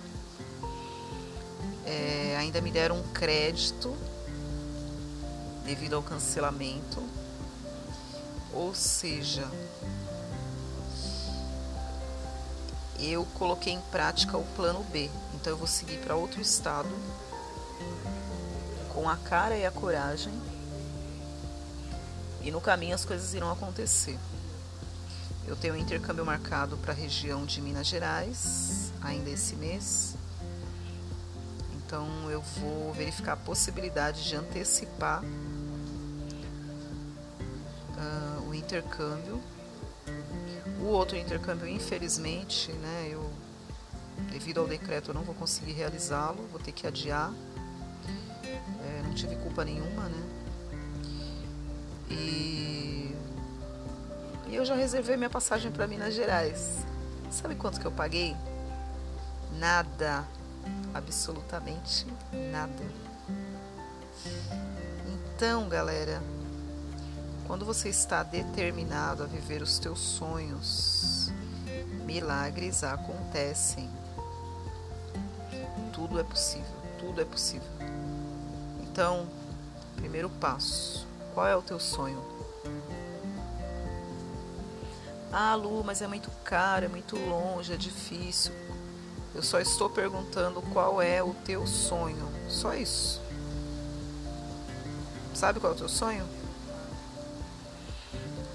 É, 1.85 2.37
ainda 2.39 2.61
me 2.61 2.71
deram 2.71 2.97
um 2.97 3.03
crédito 3.13 3.95
devido 5.65 5.97
ao 5.97 6.03
cancelamento. 6.03 7.03
Ou 8.53 8.75
seja, 8.75 9.47
eu 13.01 13.25
coloquei 13.35 13.73
em 13.73 13.81
prática 13.91 14.37
o 14.37 14.45
plano 14.57 14.85
B. 14.85 15.11
Então 15.35 15.53
eu 15.53 15.57
vou 15.57 15.67
seguir 15.67 15.99
para 15.99 16.15
outro 16.15 16.41
estado 16.41 16.89
com 18.93 19.09
a 19.09 19.17
cara 19.17 19.57
e 19.57 19.65
a 19.65 19.71
coragem. 19.71 20.33
E 22.43 22.51
no 22.51 22.61
caminho 22.61 22.95
as 22.95 23.05
coisas 23.05 23.35
irão 23.35 23.51
acontecer. 23.51 24.19
Eu 25.47 25.57
tenho 25.57 25.75
um 25.75 25.77
intercâmbio 25.77 26.25
marcado 26.25 26.77
para 26.77 26.93
a 26.93 26.97
região 26.97 27.45
de 27.45 27.61
Minas 27.61 27.87
Gerais 27.87 28.93
ainda 29.03 29.31
esse 29.31 29.57
mês. 29.57 30.15
Então 31.77 32.31
eu 32.31 32.43
vou 32.61 32.93
verificar 32.93 33.33
a 33.33 33.37
possibilidade 33.37 34.29
de 34.29 34.37
antecipar 34.37 35.25
uh, 38.01 38.49
o 38.49 38.55
intercâmbio 38.55 39.43
o 40.81 40.87
outro 40.87 41.17
intercâmbio, 41.17 41.69
infelizmente, 41.69 42.73
né, 42.73 43.09
eu, 43.11 43.31
devido 44.31 44.61
ao 44.61 44.67
decreto, 44.67 45.11
eu 45.11 45.15
não 45.15 45.23
vou 45.23 45.35
conseguir 45.35 45.73
realizá-lo, 45.73 46.47
vou 46.51 46.61
ter 46.61 46.73
que 46.73 46.87
adiar. 46.87 47.33
É, 48.45 49.03
não 49.03 49.15
tive 49.15 49.37
culpa 49.37 49.65
nenhuma, 49.65 50.05
né? 50.05 50.23
E, 52.11 53.15
e 54.49 54.55
eu 54.55 54.65
já 54.65 54.75
reservei 54.75 55.17
minha 55.17 55.31
passagem 55.31 55.71
para 55.71 55.87
Minas 55.87 56.15
Gerais. 56.15 56.85
Sabe 57.31 57.55
quanto 57.55 57.79
que 57.79 57.87
eu 57.87 57.93
paguei? 57.93 58.37
Nada. 59.59 60.27
Absolutamente 60.93 62.07
nada. 62.51 62.85
Então, 65.37 65.69
galera, 65.69 66.21
quando 67.51 67.65
você 67.65 67.89
está 67.89 68.23
determinado 68.23 69.25
a 69.25 69.27
viver 69.27 69.61
os 69.61 69.77
teus 69.81 69.99
sonhos, 69.99 71.33
milagres 72.05 72.85
acontecem. 72.85 73.91
Tudo 75.93 76.21
é 76.21 76.23
possível, 76.23 76.77
tudo 76.97 77.21
é 77.21 77.25
possível. 77.25 77.67
Então, 78.85 79.27
primeiro 79.97 80.31
passo: 80.31 81.05
qual 81.35 81.45
é 81.45 81.57
o 81.57 81.61
teu 81.61 81.81
sonho? 81.81 82.23
Ah, 85.33 85.57
Lu, 85.57 85.83
mas 85.83 86.01
é 86.01 86.07
muito 86.07 86.31
caro, 86.45 86.85
é 86.85 86.89
muito 86.89 87.17
longe, 87.17 87.73
é 87.73 87.77
difícil. 87.77 88.53
Eu 89.35 89.43
só 89.43 89.59
estou 89.59 89.91
perguntando 89.91 90.63
qual 90.73 91.03
é 91.03 91.21
o 91.21 91.35
teu 91.35 91.67
sonho. 91.67 92.29
Só 92.49 92.75
isso. 92.75 93.21
Sabe 95.35 95.59
qual 95.59 95.73
é 95.73 95.75
o 95.75 95.79
teu 95.79 95.89
sonho? 95.89 96.40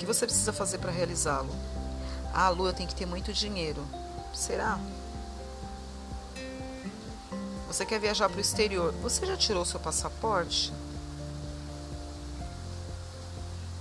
Que 0.06 0.14
você 0.14 0.28
precisa 0.28 0.54
fazer 0.54 0.78
para 0.78 0.92
realizá-lo? 0.92 1.50
Ah, 2.32 2.50
Lu, 2.50 2.68
eu 2.68 2.74
tenho 2.74 2.88
que 2.88 2.94
ter 2.94 3.08
muito 3.08 3.34
dinheiro. 3.34 3.84
Será? 4.36 4.80
Você 7.66 7.84
quer 7.88 8.00
viajar 8.00 8.30
para 8.30 8.38
o 8.38 8.40
exterior? 8.40 8.94
Você 9.02 9.26
já 9.26 9.36
tirou 9.36 9.66
seu 9.66 9.80
passaporte? 9.80 10.72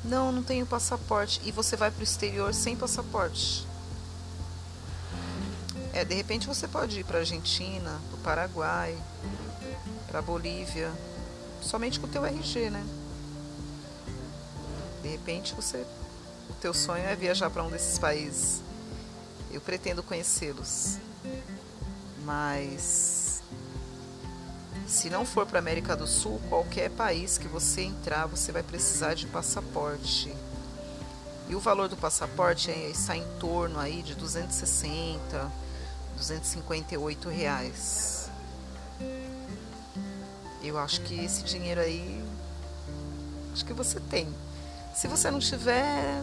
Não, 0.02 0.32
não 0.32 0.42
tenho 0.42 0.64
passaporte. 0.64 1.42
E 1.44 1.52
você 1.52 1.76
vai 1.76 1.90
para 1.90 2.00
o 2.00 2.04
exterior 2.04 2.54
sem 2.54 2.74
passaporte? 2.74 3.66
É, 5.92 6.06
de 6.06 6.14
repente 6.14 6.46
você 6.46 6.66
pode 6.66 7.00
ir 7.00 7.04
para 7.04 7.18
Argentina, 7.18 8.00
para 8.08 8.16
o 8.16 8.22
Paraguai, 8.22 8.98
para 10.06 10.22
Bolívia, 10.22 10.90
somente 11.60 12.00
com 12.00 12.06
o 12.06 12.10
teu 12.10 12.24
RG, 12.24 12.70
né? 12.70 12.82
De 15.02 15.08
repente 15.08 15.52
você 15.54 15.84
o 16.48 16.52
teu 16.54 16.74
sonho 16.74 17.04
é 17.04 17.14
viajar 17.14 17.50
para 17.50 17.62
um 17.62 17.70
desses 17.70 17.98
países, 17.98 18.62
eu 19.52 19.60
pretendo 19.60 20.02
conhecê-los. 20.02 20.98
Mas 22.24 23.42
se 24.86 25.10
não 25.10 25.24
for 25.24 25.46
para 25.46 25.58
América 25.58 25.96
do 25.96 26.06
Sul, 26.06 26.40
qualquer 26.48 26.90
país 26.90 27.38
que 27.38 27.48
você 27.48 27.82
entrar, 27.82 28.26
você 28.26 28.52
vai 28.52 28.62
precisar 28.62 29.14
de 29.14 29.26
passaporte. 29.26 30.34
E 31.48 31.54
o 31.54 31.60
valor 31.60 31.88
do 31.88 31.96
passaporte 31.96 32.70
é, 32.70 32.90
está 32.90 33.16
em 33.16 33.26
torno 33.38 33.78
aí 33.78 34.02
de 34.02 34.14
260, 34.14 35.52
258 36.16 37.28
reais. 37.28 38.30
Eu 40.62 40.78
acho 40.78 41.00
que 41.02 41.22
esse 41.22 41.42
dinheiro 41.42 41.80
aí, 41.80 42.24
acho 43.52 43.64
que 43.64 43.72
você 43.72 44.00
tem. 44.00 44.28
Se 44.94 45.08
você 45.08 45.28
não 45.28 45.40
tiver, 45.40 46.22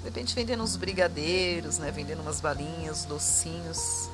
de 0.00 0.04
repente 0.06 0.34
vendendo 0.34 0.62
uns 0.62 0.74
brigadeiros, 0.74 1.78
né? 1.78 1.92
Vendendo 1.92 2.20
umas 2.20 2.40
balinhas, 2.40 3.04
docinhos. 3.04 4.10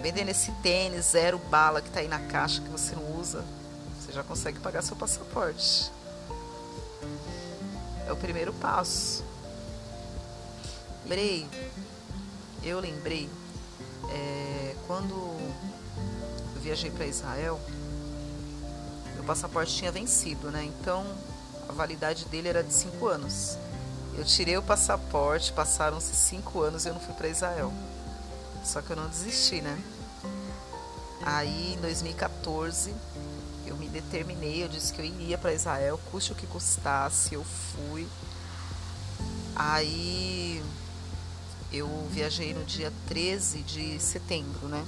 Vendendo 0.00 0.30
esse 0.30 0.50
tênis 0.62 1.06
zero 1.06 1.38
bala 1.38 1.82
que 1.82 1.90
tá 1.90 2.00
aí 2.00 2.08
na 2.08 2.20
caixa 2.20 2.62
que 2.62 2.68
você 2.70 2.96
não 2.96 3.20
usa. 3.20 3.44
Você 4.00 4.12
já 4.12 4.22
consegue 4.22 4.58
pagar 4.60 4.80
seu 4.80 4.96
passaporte. 4.96 5.92
É 8.06 8.12
o 8.12 8.16
primeiro 8.16 8.52
passo. 8.54 9.22
Lembrei, 11.02 11.46
eu 12.62 12.80
lembrei, 12.80 13.28
é, 14.10 14.74
quando 14.86 15.12
eu 16.54 16.60
viajei 16.62 16.90
para 16.90 17.04
Israel, 17.04 17.60
meu 19.14 19.24
passaporte 19.24 19.74
tinha 19.74 19.92
vencido, 19.92 20.50
né? 20.50 20.64
Então 20.64 21.04
validade 21.74 22.24
dele 22.26 22.48
era 22.48 22.62
de 22.62 22.72
cinco 22.72 23.06
anos. 23.06 23.58
Eu 24.16 24.24
tirei 24.24 24.56
o 24.56 24.62
passaporte, 24.62 25.52
passaram-se 25.52 26.14
cinco 26.14 26.62
anos 26.62 26.84
e 26.84 26.88
eu 26.88 26.94
não 26.94 27.00
fui 27.00 27.14
para 27.14 27.28
Israel. 27.28 27.72
Só 28.64 28.80
que 28.80 28.90
eu 28.90 28.96
não 28.96 29.08
desisti, 29.08 29.60
né? 29.60 29.78
Aí 31.22 31.74
em 31.74 31.80
2014 31.80 32.94
eu 33.66 33.76
me 33.76 33.88
determinei, 33.88 34.62
eu 34.62 34.68
disse 34.68 34.92
que 34.92 35.00
eu 35.00 35.04
iria 35.04 35.38
para 35.38 35.52
Israel, 35.52 35.98
custe 36.10 36.32
o 36.32 36.34
que 36.34 36.46
custasse, 36.46 37.34
eu 37.34 37.44
fui. 37.44 38.06
Aí 39.56 40.62
eu 41.72 41.88
viajei 42.10 42.54
no 42.54 42.64
dia 42.64 42.92
13 43.08 43.62
de 43.62 43.98
setembro, 43.98 44.68
né? 44.68 44.84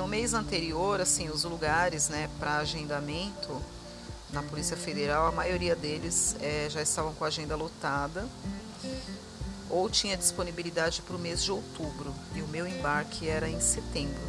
No 0.00 0.08
mês 0.08 0.32
anterior, 0.32 0.98
assim, 0.98 1.28
os 1.28 1.44
lugares, 1.44 2.08
né, 2.08 2.30
para 2.38 2.56
agendamento 2.56 3.60
na 4.32 4.42
Polícia 4.42 4.74
Federal, 4.74 5.26
a 5.26 5.30
maioria 5.30 5.76
deles 5.76 6.34
é, 6.40 6.68
já 6.70 6.80
estavam 6.80 7.12
com 7.12 7.22
a 7.22 7.26
agenda 7.26 7.54
lotada 7.54 8.26
ou 9.68 9.90
tinha 9.90 10.16
disponibilidade 10.16 11.02
para 11.02 11.14
o 11.14 11.18
mês 11.18 11.44
de 11.44 11.52
outubro 11.52 12.14
e 12.34 12.40
o 12.40 12.48
meu 12.48 12.66
embarque 12.66 13.28
era 13.28 13.46
em 13.46 13.60
setembro. 13.60 14.22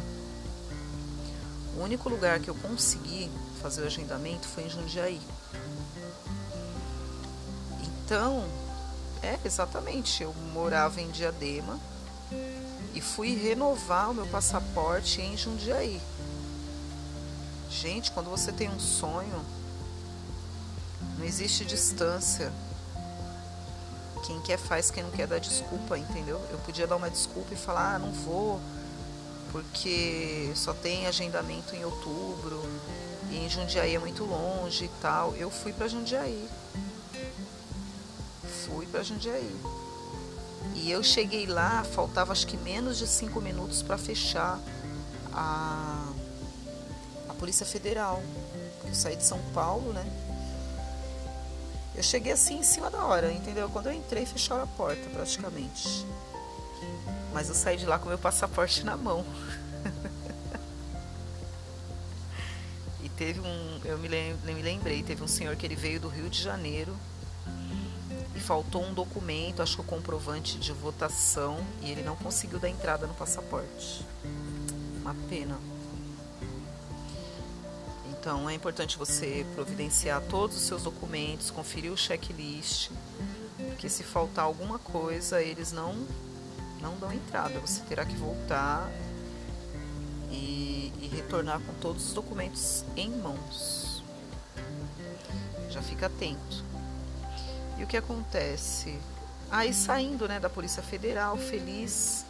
O 1.74 1.82
único 1.82 2.06
lugar 2.10 2.38
que 2.38 2.50
eu 2.50 2.54
consegui 2.56 3.30
fazer 3.62 3.80
o 3.80 3.86
agendamento 3.86 4.46
foi 4.46 4.64
em 4.64 4.68
Jundiaí. 4.68 5.22
Então, 7.82 8.46
é 9.22 9.38
exatamente, 9.42 10.22
eu 10.22 10.34
morava 10.52 11.00
em 11.00 11.10
Diadema 11.10 11.80
e 12.94 13.00
fui 13.00 13.34
renovar 13.34 14.10
o 14.10 14.14
meu 14.14 14.26
passaporte 14.26 15.20
em 15.20 15.36
Jundiaí. 15.36 16.00
Gente, 17.70 18.10
quando 18.12 18.28
você 18.28 18.52
tem 18.52 18.68
um 18.68 18.78
sonho, 18.78 19.44
não 21.18 21.24
existe 21.24 21.64
distância. 21.64 22.52
Quem 24.26 24.40
quer 24.42 24.58
faz, 24.58 24.90
quem 24.90 25.02
não 25.02 25.10
quer 25.10 25.26
dá 25.26 25.38
desculpa, 25.38 25.98
entendeu? 25.98 26.40
Eu 26.50 26.58
podia 26.58 26.86
dar 26.86 26.96
uma 26.96 27.10
desculpa 27.10 27.54
e 27.54 27.56
falar, 27.56 27.94
ah, 27.94 27.98
não 27.98 28.12
vou, 28.12 28.60
porque 29.50 30.52
só 30.54 30.72
tem 30.72 31.06
agendamento 31.06 31.74
em 31.74 31.84
outubro, 31.84 32.62
e 33.30 33.38
em 33.38 33.48
Jundiaí 33.48 33.94
é 33.94 33.98
muito 33.98 34.24
longe 34.24 34.84
e 34.84 34.90
tal. 35.00 35.34
Eu 35.34 35.50
fui 35.50 35.72
para 35.72 35.88
Jundiaí. 35.88 36.48
Fui 38.66 38.86
para 38.86 39.02
Jundiaí. 39.02 39.81
E 40.82 40.90
eu 40.90 41.00
cheguei 41.00 41.46
lá, 41.46 41.84
faltava 41.84 42.32
acho 42.32 42.44
que 42.44 42.56
menos 42.56 42.98
de 42.98 43.06
cinco 43.06 43.40
minutos 43.40 43.82
para 43.82 43.96
fechar 43.96 44.58
a, 45.32 46.08
a 47.28 47.34
Polícia 47.34 47.64
Federal. 47.64 48.20
Eu 48.84 48.92
saí 48.92 49.14
de 49.14 49.22
São 49.22 49.38
Paulo, 49.54 49.92
né? 49.92 50.04
Eu 51.94 52.02
cheguei 52.02 52.32
assim 52.32 52.58
em 52.58 52.64
cima 52.64 52.90
da 52.90 53.04
hora, 53.04 53.32
entendeu? 53.32 53.70
Quando 53.70 53.86
eu 53.86 53.92
entrei, 53.92 54.26
fecharam 54.26 54.64
a 54.64 54.66
porta 54.66 55.08
praticamente. 55.10 56.04
Mas 57.32 57.48
eu 57.48 57.54
saí 57.54 57.76
de 57.76 57.86
lá 57.86 57.96
com 57.96 58.08
meu 58.08 58.18
passaporte 58.18 58.84
na 58.84 58.96
mão. 58.96 59.24
e 63.04 63.08
teve 63.10 63.38
um, 63.38 63.80
eu 63.84 63.96
me, 63.98 64.08
me 64.08 64.62
lembrei, 64.62 65.04
teve 65.04 65.22
um 65.22 65.28
senhor 65.28 65.54
que 65.54 65.64
ele 65.64 65.76
veio 65.76 66.00
do 66.00 66.08
Rio 66.08 66.28
de 66.28 66.42
Janeiro 66.42 66.92
faltou 68.42 68.84
um 68.84 68.92
documento, 68.92 69.62
acho 69.62 69.76
que 69.76 69.80
o 69.80 69.84
comprovante 69.84 70.58
de 70.58 70.72
votação, 70.72 71.64
e 71.80 71.90
ele 71.90 72.02
não 72.02 72.16
conseguiu 72.16 72.58
dar 72.58 72.68
entrada 72.68 73.06
no 73.06 73.14
passaporte. 73.14 74.04
Uma 75.00 75.14
pena. 75.28 75.58
Então 78.10 78.48
é 78.48 78.54
importante 78.54 78.98
você 78.98 79.46
providenciar 79.54 80.22
todos 80.22 80.56
os 80.56 80.62
seus 80.62 80.82
documentos, 80.82 81.50
conferir 81.50 81.90
o 81.90 81.96
checklist, 81.96 82.90
porque 83.56 83.88
se 83.88 84.02
faltar 84.02 84.44
alguma 84.44 84.78
coisa, 84.78 85.42
eles 85.42 85.72
não 85.72 85.94
não 86.80 86.96
dão 86.96 87.12
entrada. 87.12 87.58
Você 87.60 87.80
terá 87.82 88.04
que 88.04 88.16
voltar 88.16 88.90
e, 90.30 90.92
e 91.00 91.10
retornar 91.14 91.60
com 91.60 91.72
todos 91.74 92.08
os 92.08 92.12
documentos 92.12 92.84
em 92.96 93.08
mãos. 93.10 94.02
Já 95.70 95.80
fica 95.80 96.06
atento. 96.06 96.71
E 97.78 97.84
o 97.84 97.86
que 97.86 97.96
acontece? 97.96 98.98
Aí 99.50 99.72
saindo 99.74 100.26
né, 100.28 100.40
da 100.40 100.48
Polícia 100.48 100.82
Federal, 100.82 101.36
feliz, 101.36 102.24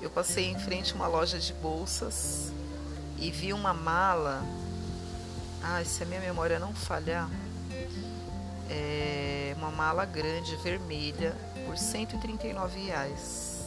eu 0.00 0.10
passei 0.10 0.50
em 0.50 0.58
frente 0.58 0.92
a 0.92 0.96
uma 0.96 1.06
loja 1.06 1.38
de 1.38 1.52
bolsas 1.54 2.52
e 3.18 3.30
vi 3.30 3.52
uma 3.52 3.72
mala 3.72 4.42
ah, 5.66 5.82
se 5.82 6.02
a 6.02 6.06
minha 6.06 6.20
memória 6.20 6.58
não 6.58 6.74
falhar, 6.74 7.30
é 8.68 9.54
uma 9.56 9.70
mala 9.70 10.04
grande 10.04 10.54
vermelha 10.56 11.34
por 11.64 11.78
139 11.78 12.80
reais. 12.80 13.62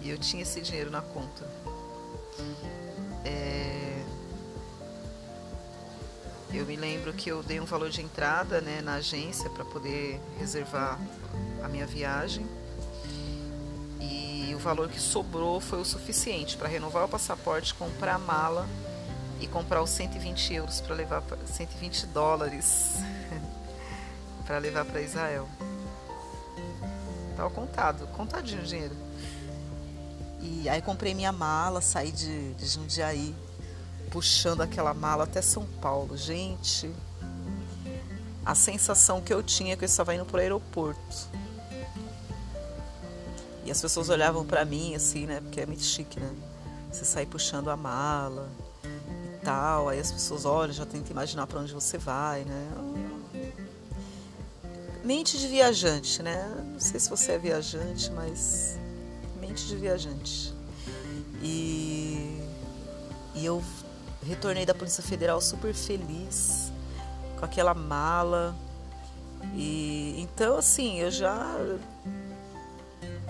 E 0.00 0.08
eu 0.08 0.16
tinha 0.18 0.42
esse 0.42 0.60
dinheiro 0.60 0.88
na 0.88 1.02
conta. 1.02 1.50
É... 3.24 3.93
Eu 6.54 6.64
me 6.64 6.76
lembro 6.76 7.12
que 7.12 7.28
eu 7.28 7.42
dei 7.42 7.58
um 7.58 7.64
valor 7.64 7.90
de 7.90 8.00
entrada 8.00 8.60
né, 8.60 8.80
na 8.80 8.94
agência 8.94 9.50
para 9.50 9.64
poder 9.64 10.20
reservar 10.38 11.00
a 11.60 11.66
minha 11.66 11.84
viagem. 11.84 12.46
E 14.00 14.54
o 14.54 14.58
valor 14.60 14.88
que 14.88 15.00
sobrou 15.00 15.60
foi 15.60 15.80
o 15.80 15.84
suficiente 15.84 16.56
para 16.56 16.68
renovar 16.68 17.06
o 17.06 17.08
passaporte, 17.08 17.74
comprar 17.74 18.14
a 18.14 18.18
mala 18.18 18.68
e 19.40 19.48
comprar 19.48 19.82
os 19.82 19.90
120 19.90 20.54
euros 20.54 20.80
para 20.80 20.94
levar 20.94 21.24
120 21.44 22.06
dólares 22.06 22.98
para 24.46 24.58
levar 24.58 24.84
para 24.84 25.00
Israel. 25.00 25.48
Tava 27.36 27.50
contado, 27.50 28.06
contadinho 28.12 28.62
o 28.62 28.64
dinheiro. 28.64 28.96
E 30.40 30.68
aí 30.68 30.80
comprei 30.80 31.14
minha 31.14 31.32
mala, 31.32 31.80
saí 31.80 32.12
de, 32.12 32.54
de 32.54 32.66
Jundiaí, 32.68 33.34
puxando 34.14 34.60
aquela 34.60 34.94
mala 34.94 35.24
até 35.24 35.42
São 35.42 35.66
Paulo. 35.82 36.16
Gente, 36.16 36.88
a 38.46 38.54
sensação 38.54 39.20
que 39.20 39.34
eu 39.34 39.42
tinha 39.42 39.72
é 39.72 39.76
que 39.76 39.82
eu 39.82 39.86
estava 39.86 40.14
indo 40.14 40.24
para 40.24 40.36
o 40.36 40.40
aeroporto. 40.40 41.28
E 43.64 43.72
as 43.72 43.82
pessoas 43.82 44.08
olhavam 44.08 44.46
para 44.46 44.64
mim 44.64 44.94
assim, 44.94 45.26
né? 45.26 45.40
Porque 45.40 45.60
é 45.60 45.66
muito 45.66 45.82
chique, 45.82 46.20
né? 46.20 46.30
Você 46.92 47.04
sair 47.04 47.26
puxando 47.26 47.70
a 47.70 47.76
mala 47.76 48.48
tal, 49.42 49.88
aí 49.88 49.98
as 49.98 50.12
pessoas 50.12 50.44
olham, 50.44 50.72
já 50.72 50.86
tentam 50.86 51.10
imaginar 51.10 51.48
para 51.48 51.58
onde 51.58 51.74
você 51.74 51.98
vai, 51.98 52.44
né? 52.44 52.70
Mente 55.02 55.36
de 55.36 55.48
viajante, 55.48 56.22
né? 56.22 56.54
Não 56.72 56.78
sei 56.78 57.00
se 57.00 57.10
você 57.10 57.32
é 57.32 57.38
viajante, 57.38 58.12
mas 58.12 58.78
mente 59.40 59.66
de 59.66 59.74
viajante. 59.74 60.54
E, 61.42 62.40
e 63.34 63.44
eu 63.44 63.62
retornei 64.24 64.66
da 64.66 64.74
Polícia 64.74 65.02
Federal 65.02 65.40
super 65.40 65.74
feliz 65.74 66.72
com 67.38 67.44
aquela 67.44 67.74
mala. 67.74 68.54
E 69.54 70.16
então 70.18 70.56
assim, 70.56 71.00
eu 71.00 71.10
já 71.10 71.56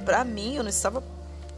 para 0.05 0.25
mim 0.25 0.57
eu 0.57 0.63
não 0.63 0.71
estava 0.71 1.03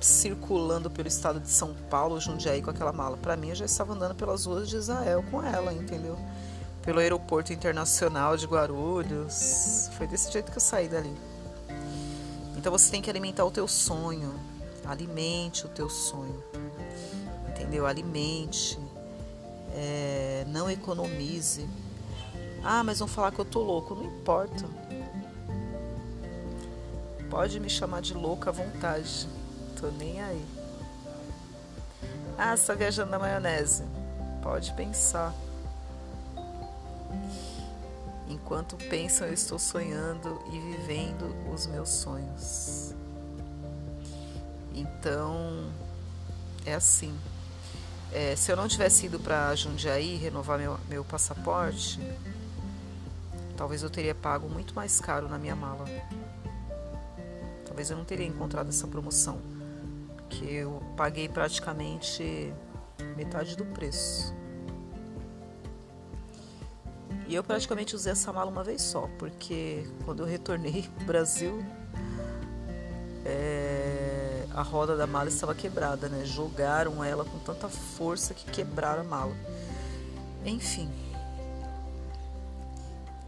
circulando 0.01 0.91
pelo 0.91 1.09
estado 1.09 1.41
de 1.41 1.51
São 1.51 1.75
Paulo, 1.91 2.21
Jundiaí, 2.21 2.63
com 2.63 2.71
aquela 2.71 2.93
mala. 2.93 3.17
Para 3.17 3.37
mim, 3.37 3.51
eu 3.51 3.55
já 3.55 3.65
estava 3.65 3.93
andando 3.93 4.15
pelas 4.15 4.45
ruas 4.47 4.69
de 4.69 4.77
Israel 4.77 5.25
com 5.31 5.43
ela, 5.43 5.73
entendeu? 5.73 6.19
Pelo 6.83 7.01
aeroporto 7.01 7.53
internacional 7.53 8.37
de 8.37 8.47
Guarulhos. 8.47 9.91
Foi 9.97 10.07
desse 10.07 10.33
jeito 10.33 10.51
que 10.51 10.59
eu 10.59 10.63
saí 10.63 10.89
dali. 10.89 11.15
Então 12.57 12.71
você 12.71 12.91
tem 12.91 13.03
que 13.03 13.11
alimentar 13.11 13.45
o 13.45 13.51
teu 13.51 13.67
sonho. 13.67 14.35
Alimente 14.85 15.67
o 15.67 15.69
teu 15.69 15.89
sonho. 15.89 16.43
Entendeu? 17.49 17.87
Alimente. 17.87 18.79
É, 19.77 20.45
não 20.49 20.71
economize. 20.71 21.69
Ah, 22.65 22.83
mas 22.83 22.99
vão 22.99 23.07
falar 23.07 23.31
que 23.31 23.39
eu 23.39 23.45
tô 23.45 23.63
louco. 23.63 23.95
Não 23.95 24.05
importa. 24.05 24.65
Pode 27.29 27.61
me 27.61 27.69
chamar 27.69 28.01
de 28.01 28.15
louca 28.15 28.51
à 28.51 28.53
vontade. 28.53 29.29
Tô 29.79 29.89
nem 29.89 30.21
aí. 30.23 30.45
Ah, 32.39 32.57
você 32.57 32.67
tá 32.67 32.75
viajando 32.75 33.11
na 33.11 33.19
maionese. 33.19 33.85
Pode 34.43 34.73
pensar. 34.73 35.35
Enquanto 38.29 38.77
pensam, 38.77 39.27
eu 39.27 39.35
estou 39.35 39.59
sonhando 39.59 40.41
e 40.53 40.59
vivendo 40.59 41.35
os 41.53 41.67
meus 41.67 41.89
sonhos. 41.91 42.95
Então, 44.75 45.71
é 46.65 46.75
assim. 46.75 47.17
É, 48.13 48.35
se 48.35 48.51
eu 48.51 48.57
não 48.57 48.69
tivesse 48.69 49.07
ido 49.07 49.19
para 49.19 49.55
Jundiaí 49.55 50.17
renovar 50.17 50.59
meu, 50.59 50.79
meu 50.89 51.05
passaporte, 51.05 52.01
talvez 53.57 53.83
eu 53.83 53.91
teria 53.91 54.15
pago 54.15 54.49
muito 54.49 54.75
mais 54.75 55.01
caro 55.01 55.29
na 55.29 55.39
minha 55.39 55.57
mala. 55.57 55.85
Talvez 57.67 57.91
eu 57.91 57.97
não 57.97 58.05
teria 58.05 58.27
encontrado 58.27 58.69
essa 58.69 58.87
promoção 58.87 59.39
que 60.29 60.51
eu 60.55 60.83
paguei 60.97 61.29
praticamente 61.29 62.53
metade 63.17 63.57
do 63.57 63.65
preço. 63.67 64.35
E 67.29 67.35
eu 67.35 67.43
praticamente 67.43 67.95
usei 67.95 68.13
essa 68.13 68.33
mala 68.33 68.51
uma 68.51 68.63
vez 68.63 68.83
só, 68.83 69.09
porque 69.19 69.85
quando 70.05 70.21
eu 70.21 70.27
retornei 70.27 70.89
pro 70.97 71.07
Brasil, 71.07 71.65
é, 73.25 74.06
a 74.57 74.63
roda 74.63 74.97
da 74.97 75.07
mala 75.07 75.29
estava 75.29 75.55
quebrada, 75.55 76.09
né? 76.09 76.25
Jogaram 76.25 77.05
ela 77.05 77.27
com 77.27 77.39
tanta 77.41 77.69
força 77.69 78.33
que 78.33 78.51
quebraram 78.51 79.03
a 79.03 79.05
mala. 79.05 79.37
Enfim. 80.47 80.91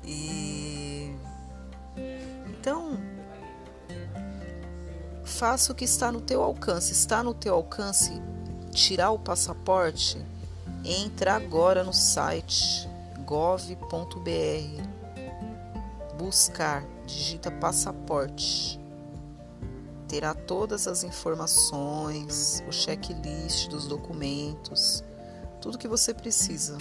E 0.03 1.15
então 2.49 2.99
faça 5.23 5.71
o 5.71 5.75
que 5.75 5.85
está 5.85 6.11
no 6.11 6.23
teu 6.23 6.43
alcance. 6.43 6.93
Está 6.93 7.23
no 7.23 7.35
teu 7.35 7.55
alcance 7.55 8.11
tirar 8.73 9.11
o 9.11 9.19
passaporte? 9.19 10.25
Entra 10.83 11.35
agora 11.35 11.85
no 11.85 11.93
site 11.93 12.89
gov.br. 13.27 13.77
Buscar, 16.17 16.83
digita 17.07 17.51
passaporte. 17.51 18.81
Terá 20.09 20.35
todas 20.35 20.89
as 20.89 21.05
informações, 21.05 22.65
o 22.67 22.73
checklist 22.73 23.69
dos 23.69 23.87
documentos, 23.87 25.05
tudo 25.61 25.79
que 25.79 25.87
você 25.87 26.15
precisa. 26.15 26.79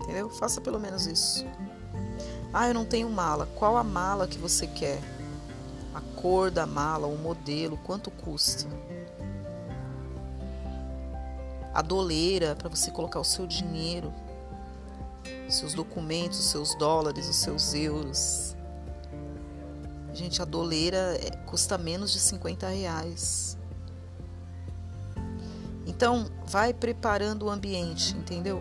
Entendeu? 0.00 0.30
Faça 0.30 0.60
pelo 0.60 0.78
menos 0.78 1.06
isso. 1.06 1.44
Ah, 2.52 2.68
eu 2.68 2.74
não 2.74 2.84
tenho 2.84 3.10
mala. 3.10 3.46
Qual 3.56 3.76
a 3.76 3.84
mala 3.84 4.28
que 4.28 4.38
você 4.38 4.66
quer? 4.66 5.00
a 5.98 6.00
cor 6.20 6.50
da 6.50 6.66
mala, 6.66 7.06
o 7.06 7.16
modelo, 7.16 7.76
quanto 7.78 8.10
custa. 8.10 8.66
A 11.74 11.82
doleira 11.82 12.54
para 12.54 12.68
você 12.68 12.90
colocar 12.90 13.20
o 13.20 13.24
seu 13.24 13.46
dinheiro, 13.46 14.12
seus 15.48 15.74
documentos, 15.74 16.38
os 16.38 16.46
seus 16.46 16.74
dólares, 16.76 17.28
os 17.28 17.36
seus 17.36 17.74
euros. 17.74 18.56
Gente, 20.18 20.42
a 20.42 20.44
doleira 20.44 21.16
é, 21.22 21.30
custa 21.46 21.78
menos 21.78 22.12
de 22.12 22.18
50 22.18 22.66
reais. 22.66 23.56
Então, 25.86 26.28
vai 26.44 26.74
preparando 26.74 27.44
o 27.44 27.48
ambiente, 27.48 28.16
entendeu? 28.16 28.60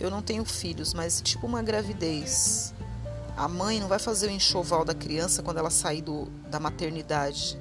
Eu 0.00 0.10
não 0.10 0.22
tenho 0.22 0.46
filhos, 0.46 0.94
mas 0.94 1.20
tipo 1.20 1.46
uma 1.46 1.62
gravidez. 1.62 2.72
A 3.36 3.46
mãe 3.48 3.78
não 3.80 3.86
vai 3.86 3.98
fazer 3.98 4.28
o 4.28 4.30
enxoval 4.30 4.82
da 4.82 4.94
criança 4.94 5.42
quando 5.42 5.58
ela 5.58 5.68
sair 5.68 6.00
do, 6.00 6.24
da 6.48 6.58
maternidade. 6.58 7.60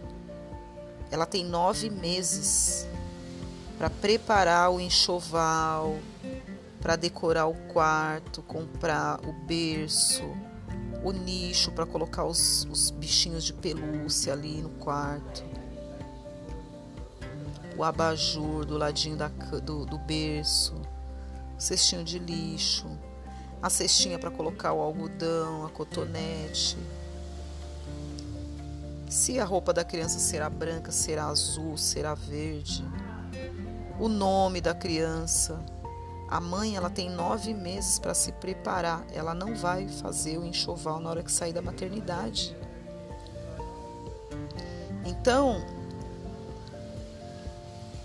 Ela 1.12 1.26
tem 1.26 1.44
nove 1.44 1.90
meses 1.90 2.88
para 3.78 3.90
preparar 3.90 4.72
o 4.72 4.80
enxoval, 4.80 5.98
para 6.80 6.96
decorar 6.96 7.48
o 7.48 7.56
quarto, 7.74 8.42
comprar 8.42 9.20
o 9.28 9.34
berço, 9.34 10.24
o 11.04 11.12
nicho 11.12 11.72
para 11.72 11.86
colocar 11.86 12.26
os, 12.26 12.66
os 12.72 12.90
bichinhos 12.90 13.44
de 13.44 13.54
pelúcia 13.54 14.34
ali 14.34 14.62
no 14.62 14.70
quarto, 14.70 15.44
o 17.78 17.84
abajur 17.84 18.66
do 18.66 18.78
ladinho 18.78 19.16
da, 19.16 19.28
do, 19.28 19.86
do 19.86 19.98
berço, 20.00 20.76
o 21.58 21.62
cestinho 21.62 22.04
de 22.04 22.20
lixo 22.20 22.88
a 23.62 23.70
cestinha 23.70 24.20
para 24.20 24.30
colocar 24.30 24.74
o 24.74 24.82
algodão, 24.82 25.66
a 25.66 25.70
cotonete. 25.70 26.78
Se 29.10 29.40
a 29.40 29.46
roupa 29.46 29.74
da 29.74 29.84
criança 29.84 30.20
será 30.20 30.50
branca, 30.50 30.92
será 30.92 31.26
azul, 31.26 31.78
será 31.78 32.14
verde. 32.14 32.86
O 34.00 34.08
nome 34.08 34.62
da 34.62 34.76
criança. 34.76 35.60
A 36.28 36.42
mãe 36.42 36.76
ela 36.76 36.90
tem 36.90 37.10
nove 37.10 37.54
meses 37.54 38.00
para 38.00 38.14
se 38.14 38.34
preparar. 38.34 39.06
Ela 39.14 39.34
não 39.34 39.56
vai 39.56 39.88
fazer 39.88 40.38
o 40.38 40.46
enxoval 40.46 41.00
na 41.00 41.10
hora 41.10 41.24
que 41.24 41.32
sair 41.32 41.54
da 41.54 41.62
maternidade. 41.62 42.56
Então, 45.06 45.64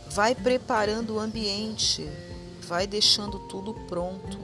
vai 0.08 0.37
preparando 0.37 1.14
o 1.14 1.18
ambiente, 1.18 2.08
vai 2.61 2.87
deixando 2.87 3.40
tudo 3.48 3.74
pronto. 3.88 4.38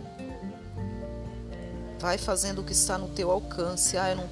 Vai 2.00 2.18
fazendo 2.18 2.60
o 2.60 2.64
que 2.64 2.72
está 2.72 2.98
no 2.98 3.08
teu 3.08 3.30
alcance. 3.30 3.96
Ah, 3.96 4.10
eu 4.10 4.16
não, 4.16 4.28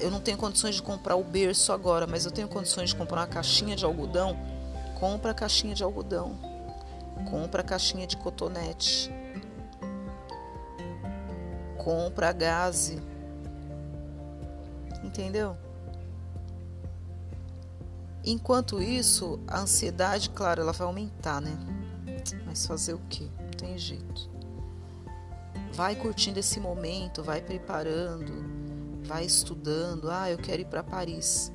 eu 0.00 0.10
não 0.10 0.20
tenho 0.20 0.38
condições 0.38 0.76
de 0.76 0.82
comprar 0.82 1.16
o 1.16 1.24
berço 1.24 1.72
agora, 1.72 2.06
mas 2.06 2.24
eu 2.24 2.30
tenho 2.30 2.48
condições 2.48 2.90
de 2.90 2.96
comprar 2.96 3.20
uma 3.20 3.26
caixinha 3.26 3.76
de 3.76 3.84
algodão. 3.84 4.34
Compra 4.98 5.32
a 5.32 5.34
caixinha 5.34 5.74
de 5.74 5.82
algodão. 5.82 6.55
Compra 7.24 7.62
a 7.62 7.64
caixinha 7.64 8.06
de 8.06 8.16
cotonete. 8.16 9.10
Compra 11.78 12.28
a 12.28 12.32
gaze. 12.32 13.00
Entendeu? 15.02 15.56
Enquanto 18.24 18.82
isso, 18.82 19.38
a 19.46 19.60
ansiedade, 19.60 20.30
claro, 20.30 20.60
ela 20.60 20.72
vai 20.72 20.86
aumentar, 20.86 21.40
né? 21.40 21.56
Mas 22.44 22.66
fazer 22.66 22.94
o 22.94 23.00
quê? 23.08 23.28
Não 23.38 23.50
tem 23.50 23.78
jeito. 23.78 24.28
Vai 25.72 25.94
curtindo 25.94 26.40
esse 26.40 26.58
momento, 26.58 27.22
vai 27.22 27.40
preparando, 27.40 28.32
vai 29.04 29.24
estudando. 29.24 30.10
Ah, 30.10 30.28
eu 30.28 30.38
quero 30.38 30.62
ir 30.62 30.64
para 30.64 30.82
Paris. 30.82 31.52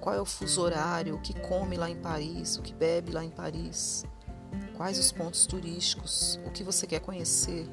Qual 0.00 0.12
é 0.12 0.20
o 0.20 0.24
fuso 0.24 0.62
horário? 0.62 1.14
O 1.14 1.20
que 1.20 1.32
come 1.40 1.76
lá 1.76 1.88
em 1.88 1.94
Paris? 1.94 2.56
O 2.56 2.62
que 2.62 2.74
bebe 2.74 3.12
lá 3.12 3.24
em 3.24 3.30
Paris? 3.30 4.04
Quais 4.76 4.98
os 4.98 5.12
pontos 5.12 5.46
turísticos? 5.46 6.38
O 6.46 6.50
que 6.50 6.64
você 6.64 6.86
quer 6.86 7.00
conhecer? 7.00 7.68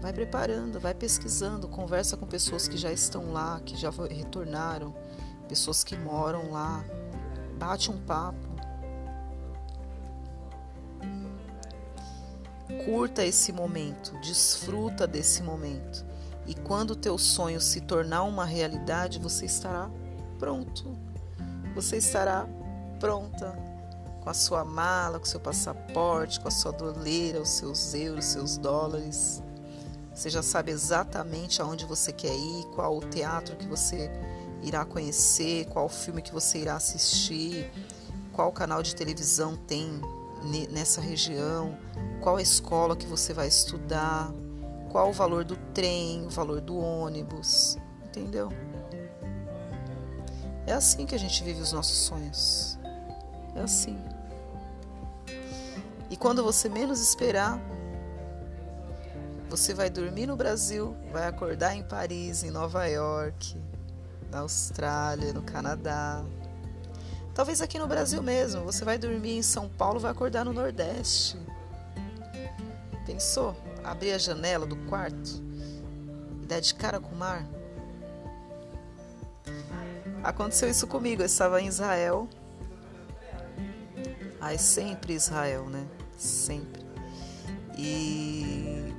Vai 0.00 0.12
preparando, 0.12 0.78
vai 0.78 0.94
pesquisando, 0.94 1.66
conversa 1.68 2.16
com 2.16 2.26
pessoas 2.26 2.68
que 2.68 2.76
já 2.76 2.92
estão 2.92 3.32
lá, 3.32 3.60
que 3.64 3.76
já 3.76 3.90
retornaram, 3.90 4.94
pessoas 5.48 5.82
que 5.82 5.96
moram 5.96 6.52
lá. 6.52 6.84
Bate 7.58 7.90
um 7.90 7.98
papo 7.98 8.54
Curta 12.84 13.24
esse 13.24 13.52
momento, 13.52 14.18
desfruta 14.20 15.06
desse 15.06 15.42
momento. 15.42 16.04
E 16.46 16.54
quando 16.54 16.90
o 16.90 16.96
teu 16.96 17.16
sonho 17.16 17.60
se 17.60 17.80
tornar 17.82 18.24
uma 18.24 18.44
realidade, 18.44 19.18
você 19.18 19.46
estará 19.46 19.90
pronto. 20.38 20.96
Você 21.74 21.96
estará 21.96 22.46
pronta 22.98 23.56
com 24.24 24.30
a 24.30 24.34
sua 24.34 24.64
mala, 24.64 25.18
com 25.18 25.26
o 25.26 25.28
seu 25.28 25.38
passaporte, 25.38 26.40
com 26.40 26.48
a 26.48 26.50
sua 26.50 26.72
doleira, 26.72 27.42
os 27.42 27.50
seus 27.50 27.92
euros, 27.92 28.24
seus 28.24 28.56
dólares. 28.56 29.42
Você 30.14 30.30
já 30.30 30.42
sabe 30.42 30.72
exatamente 30.72 31.60
aonde 31.60 31.84
você 31.84 32.10
quer 32.10 32.34
ir, 32.34 32.64
qual 32.74 32.96
o 32.96 33.00
teatro 33.00 33.54
que 33.54 33.66
você 33.66 34.10
irá 34.62 34.82
conhecer, 34.84 35.66
qual 35.66 35.90
filme 35.90 36.22
que 36.22 36.32
você 36.32 36.58
irá 36.58 36.76
assistir, 36.76 37.70
qual 38.32 38.50
canal 38.50 38.82
de 38.82 38.96
televisão 38.96 39.56
tem 39.56 40.00
nessa 40.70 41.02
região, 41.02 41.76
qual 42.22 42.40
escola 42.40 42.96
que 42.96 43.06
você 43.06 43.34
vai 43.34 43.48
estudar, 43.48 44.32
qual 44.90 45.10
o 45.10 45.12
valor 45.12 45.44
do 45.44 45.56
trem, 45.74 46.24
o 46.24 46.30
valor 46.30 46.62
do 46.62 46.78
ônibus, 46.78 47.76
entendeu? 48.06 48.48
É 50.66 50.72
assim 50.72 51.04
que 51.04 51.14
a 51.14 51.18
gente 51.18 51.44
vive 51.44 51.60
os 51.60 51.72
nossos 51.72 51.98
sonhos. 51.98 52.78
É 53.54 53.60
assim. 53.60 54.13
E 56.14 56.16
quando 56.16 56.44
você 56.44 56.68
menos 56.68 57.00
esperar, 57.00 57.60
você 59.50 59.74
vai 59.74 59.90
dormir 59.90 60.28
no 60.28 60.36
Brasil, 60.36 60.96
vai 61.10 61.26
acordar 61.26 61.74
em 61.74 61.82
Paris, 61.82 62.44
em 62.44 62.52
Nova 62.52 62.86
York, 62.86 63.60
na 64.30 64.38
Austrália, 64.38 65.32
no 65.32 65.42
Canadá. 65.42 66.24
Talvez 67.34 67.60
aqui 67.60 67.80
no 67.80 67.88
Brasil 67.88 68.22
mesmo, 68.22 68.62
você 68.62 68.84
vai 68.84 68.96
dormir 68.96 69.38
em 69.38 69.42
São 69.42 69.68
Paulo, 69.68 69.98
vai 69.98 70.12
acordar 70.12 70.44
no 70.44 70.52
Nordeste. 70.52 71.36
Pensou? 73.04 73.56
Abrir 73.82 74.12
a 74.12 74.18
janela 74.18 74.66
do 74.66 74.76
quarto 74.86 75.42
e 76.44 76.46
dar 76.46 76.60
de 76.60 76.76
cara 76.76 77.00
com 77.00 77.12
o 77.12 77.18
mar? 77.18 77.44
Aconteceu 80.22 80.70
isso 80.70 80.86
comigo, 80.86 81.22
eu 81.22 81.26
estava 81.26 81.60
em 81.60 81.66
Israel. 81.66 82.28
Ai, 84.40 84.56
sempre 84.58 85.12
Israel, 85.12 85.68
né? 85.68 85.84
Sempre. 86.16 86.84
E 87.76 88.92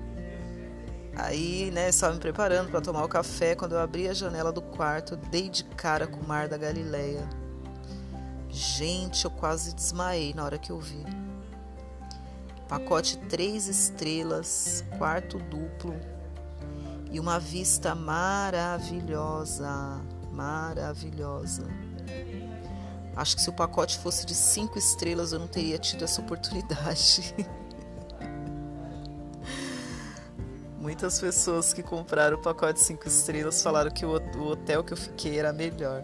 aí, 1.16 1.72
né, 1.72 1.90
estava 1.90 2.14
me 2.14 2.20
preparando 2.20 2.70
para 2.70 2.82
tomar 2.82 3.04
o 3.04 3.08
café. 3.08 3.56
Quando 3.56 3.74
eu 3.74 3.80
abri 3.80 4.08
a 4.08 4.14
janela 4.14 4.52
do 4.52 4.62
quarto, 4.62 5.16
dei 5.16 5.50
de 5.50 5.64
cara 5.64 6.08
com 6.08 6.20
o 6.20 6.28
mar 6.28 6.48
da 6.48 6.58
Galileia. 6.58 7.28
Gente, 8.50 9.26
eu 9.26 9.32
quase 9.32 9.74
desmaiei 9.74 10.34
na 10.34 10.44
hora 10.44 10.58
que 10.58 10.72
eu 10.72 10.80
vi. 10.80 11.04
Pacote 12.68 13.18
três 13.30 13.68
estrelas, 13.68 14.84
quarto 14.98 15.38
duplo 15.38 15.96
e 17.12 17.20
uma 17.20 17.40
vista 17.40 17.94
maravilhosa 17.94 20.02
maravilhosa. 20.36 21.64
Acho 23.16 23.36
que 23.36 23.42
se 23.42 23.50
o 23.50 23.54
pacote 23.54 23.98
fosse 23.98 24.26
de 24.26 24.36
cinco 24.36 24.78
estrelas, 24.78 25.32
eu 25.32 25.40
não 25.40 25.48
teria 25.48 25.78
tido 25.78 26.04
essa 26.04 26.20
oportunidade. 26.22 27.34
Muitas 30.78 31.20
pessoas 31.20 31.74
que 31.74 31.82
compraram 31.82 32.38
o 32.38 32.42
pacote 32.42 32.80
cinco 32.80 33.08
estrelas 33.08 33.64
falaram 33.64 33.90
que 33.90 34.06
o 34.06 34.12
hotel 34.48 34.84
que 34.84 34.94
eu 34.94 34.98
fiquei 34.98 35.40
era 35.40 35.52
melhor. 35.54 36.04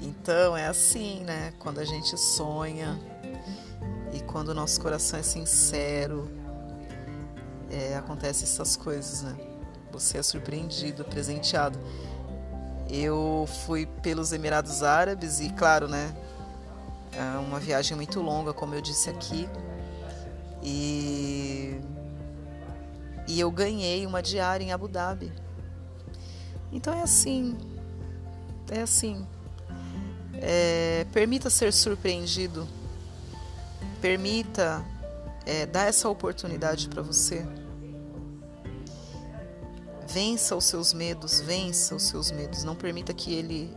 Então 0.00 0.56
é 0.56 0.66
assim, 0.66 1.22
né? 1.24 1.52
Quando 1.58 1.78
a 1.78 1.84
gente 1.84 2.18
sonha 2.18 2.98
e 4.12 4.20
quando 4.20 4.48
o 4.48 4.54
nosso 4.54 4.80
coração 4.80 5.18
é 5.18 5.22
sincero, 5.22 6.30
é, 7.70 7.96
acontecem 7.96 8.44
essas 8.44 8.76
coisas, 8.76 9.22
né? 9.22 9.36
Você 9.92 10.18
é 10.18 10.22
surpreendido, 10.22 11.04
presenteado. 11.04 11.78
Eu 12.98 13.46
fui 13.66 13.84
pelos 13.84 14.32
Emirados 14.32 14.82
Árabes 14.82 15.40
e, 15.40 15.50
claro, 15.50 15.86
né? 15.86 16.16
É 17.12 17.38
uma 17.38 17.60
viagem 17.60 17.94
muito 17.94 18.20
longa, 18.20 18.54
como 18.54 18.74
eu 18.74 18.80
disse 18.80 19.10
aqui. 19.10 19.48
E, 20.62 21.78
e 23.28 23.38
eu 23.38 23.50
ganhei 23.50 24.06
uma 24.06 24.22
diária 24.22 24.64
em 24.64 24.72
Abu 24.72 24.88
Dhabi. 24.88 25.30
Então 26.72 26.94
é 26.94 27.02
assim. 27.02 27.58
É 28.70 28.80
assim. 28.80 29.26
É, 30.34 31.06
permita 31.12 31.50
ser 31.50 31.72
surpreendido. 31.72 32.66
Permita 34.00 34.82
é, 35.44 35.66
dar 35.66 35.86
essa 35.86 36.08
oportunidade 36.08 36.88
para 36.88 37.02
você. 37.02 37.46
Vença 40.16 40.56
os 40.56 40.64
seus 40.64 40.94
medos, 40.94 41.40
vença 41.40 41.94
os 41.94 42.04
seus 42.04 42.30
medos. 42.30 42.64
Não 42.64 42.74
permita 42.74 43.12
que 43.12 43.34
ele 43.34 43.76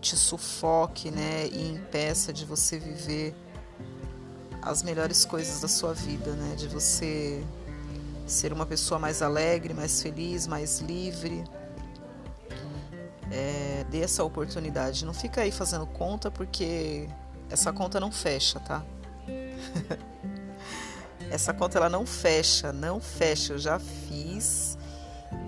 te 0.00 0.16
sufoque, 0.16 1.12
né, 1.12 1.46
e 1.46 1.74
impeça 1.74 2.32
de 2.32 2.44
você 2.44 2.76
viver 2.76 3.32
as 4.60 4.82
melhores 4.82 5.24
coisas 5.24 5.60
da 5.60 5.68
sua 5.68 5.94
vida, 5.94 6.32
né, 6.32 6.56
de 6.56 6.66
você 6.66 7.40
ser 8.26 8.52
uma 8.52 8.66
pessoa 8.66 8.98
mais 8.98 9.22
alegre, 9.22 9.72
mais 9.72 10.02
feliz, 10.02 10.48
mais 10.48 10.80
livre. 10.80 11.44
É, 13.30 13.86
dê 13.88 14.00
essa 14.00 14.24
oportunidade. 14.24 15.04
Não 15.04 15.14
fica 15.14 15.42
aí 15.42 15.52
fazendo 15.52 15.86
conta 15.86 16.32
porque 16.32 17.08
essa 17.48 17.72
conta 17.72 18.00
não 18.00 18.10
fecha, 18.10 18.58
tá? 18.58 18.84
essa 21.30 21.54
conta 21.54 21.78
ela 21.78 21.88
não 21.88 22.04
fecha, 22.04 22.72
não 22.72 23.00
fecha. 23.00 23.52
Eu 23.52 23.58
já 23.60 23.78
fiz 23.78 24.76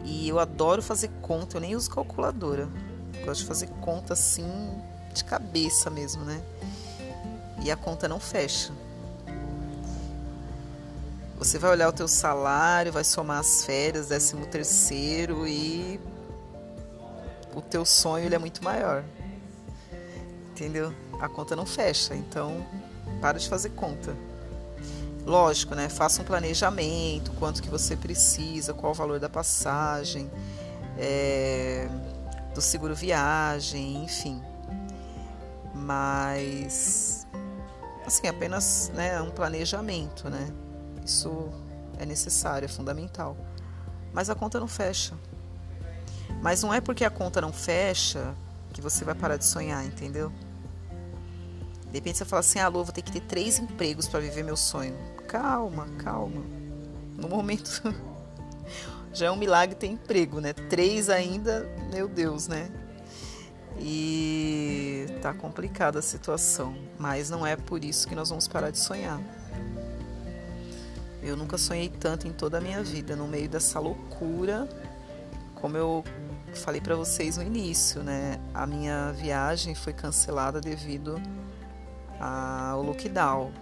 e 0.04 0.28
eu 0.28 0.38
adoro 0.38 0.82
fazer 0.82 1.10
conta, 1.20 1.56
eu 1.56 1.60
nem 1.60 1.76
uso 1.76 1.90
calculadora. 1.90 2.68
Gosto 3.24 3.40
de 3.40 3.46
fazer 3.46 3.68
conta 3.80 4.14
assim, 4.14 4.48
de 5.12 5.24
cabeça 5.24 5.90
mesmo, 5.90 6.24
né? 6.24 6.40
E 7.62 7.70
a 7.70 7.76
conta 7.76 8.08
não 8.08 8.18
fecha. 8.18 8.72
Você 11.38 11.58
vai 11.58 11.70
olhar 11.70 11.88
o 11.88 11.92
teu 11.92 12.08
salário, 12.08 12.92
vai 12.92 13.04
somar 13.04 13.38
as 13.38 13.64
férias, 13.64 14.08
décimo 14.08 14.46
terceiro 14.46 15.46
e 15.46 16.00
o 17.54 17.60
teu 17.60 17.84
sonho 17.84 18.24
ele 18.24 18.34
é 18.34 18.38
muito 18.38 18.62
maior. 18.64 19.04
Entendeu? 20.50 20.92
A 21.20 21.28
conta 21.28 21.54
não 21.54 21.66
fecha, 21.66 22.14
então 22.14 22.66
para 23.20 23.38
de 23.38 23.48
fazer 23.48 23.70
conta. 23.70 24.16
Lógico, 25.28 25.74
né? 25.74 25.90
Faça 25.90 26.22
um 26.22 26.24
planejamento, 26.24 27.32
quanto 27.32 27.62
que 27.62 27.68
você 27.68 27.94
precisa, 27.94 28.72
qual 28.72 28.92
o 28.92 28.94
valor 28.94 29.20
da 29.20 29.28
passagem, 29.28 30.30
é, 30.96 31.86
do 32.54 32.62
seguro 32.62 32.94
viagem, 32.94 34.04
enfim. 34.04 34.42
Mas 35.74 37.26
assim, 38.06 38.26
apenas 38.26 38.90
né, 38.94 39.20
um 39.20 39.30
planejamento, 39.30 40.30
né? 40.30 40.50
Isso 41.04 41.50
é 41.98 42.06
necessário, 42.06 42.64
é 42.64 42.68
fundamental. 42.68 43.36
Mas 44.14 44.30
a 44.30 44.34
conta 44.34 44.58
não 44.58 44.66
fecha. 44.66 45.12
Mas 46.40 46.62
não 46.62 46.72
é 46.72 46.80
porque 46.80 47.04
a 47.04 47.10
conta 47.10 47.38
não 47.38 47.52
fecha 47.52 48.34
que 48.72 48.80
você 48.80 49.04
vai 49.04 49.14
parar 49.14 49.36
de 49.36 49.44
sonhar, 49.44 49.84
entendeu? 49.84 50.32
De 51.88 51.94
repente 51.94 52.18
você 52.18 52.24
fala 52.24 52.40
assim: 52.40 52.62
Lu, 52.64 52.84
vou 52.84 52.92
ter 52.92 53.02
que 53.02 53.12
ter 53.12 53.20
três 53.20 53.58
empregos 53.58 54.06
para 54.06 54.20
viver 54.20 54.42
meu 54.42 54.56
sonho. 54.56 54.94
Calma, 55.26 55.86
calma. 55.98 56.42
No 57.16 57.28
momento 57.28 57.82
já 59.12 59.26
é 59.26 59.30
um 59.30 59.36
milagre 59.36 59.74
ter 59.74 59.86
emprego, 59.86 60.40
né? 60.40 60.52
Três 60.52 61.08
ainda, 61.08 61.68
meu 61.92 62.08
Deus, 62.08 62.46
né? 62.46 62.70
E 63.80 65.06
tá 65.22 65.32
complicada 65.32 66.00
a 66.00 66.02
situação, 66.02 66.74
mas 66.98 67.30
não 67.30 67.46
é 67.46 67.56
por 67.56 67.84
isso 67.84 68.08
que 68.08 68.14
nós 68.14 68.28
vamos 68.28 68.48
parar 68.48 68.70
de 68.70 68.78
sonhar. 68.78 69.20
Eu 71.22 71.36
nunca 71.36 71.58
sonhei 71.58 71.88
tanto 71.88 72.26
em 72.26 72.32
toda 72.32 72.58
a 72.58 72.60
minha 72.60 72.82
vida, 72.82 73.16
no 73.16 73.26
meio 73.26 73.48
dessa 73.48 73.78
loucura, 73.78 74.68
como 75.54 75.76
eu 75.76 76.04
falei 76.54 76.80
para 76.80 76.94
vocês 76.94 77.36
no 77.36 77.42
início, 77.42 78.02
né? 78.02 78.40
A 78.54 78.66
minha 78.66 79.12
viagem 79.12 79.74
foi 79.74 79.92
cancelada 79.92 80.60
devido 80.60 81.20
ao 82.20 82.82
lockdown. 82.82 83.52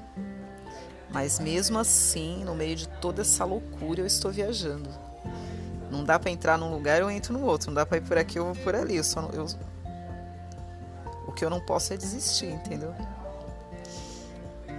Mas 1.10 1.38
mesmo 1.38 1.78
assim, 1.78 2.44
no 2.44 2.54
meio 2.54 2.76
de 2.76 2.88
toda 2.88 3.22
essa 3.22 3.44
loucura, 3.44 4.00
eu 4.00 4.06
estou 4.06 4.30
viajando. 4.30 4.90
Não 5.90 6.04
dá 6.04 6.18
para 6.18 6.30
entrar 6.30 6.58
num 6.58 6.70
lugar, 6.70 7.00
eu 7.00 7.10
entro 7.10 7.32
no 7.32 7.44
outro. 7.44 7.68
Não 7.68 7.74
dá 7.74 7.86
para 7.86 7.98
ir 7.98 8.02
por 8.02 8.18
aqui, 8.18 8.38
eu 8.38 8.44
vou 8.46 8.56
por 8.64 8.74
ali. 8.74 8.96
Eu 8.96 9.04
só, 9.04 9.30
eu... 9.32 9.46
O 11.26 11.32
que 11.32 11.44
eu 11.44 11.50
não 11.50 11.60
posso 11.60 11.92
é 11.92 11.96
desistir, 11.96 12.46
entendeu? 12.46 12.94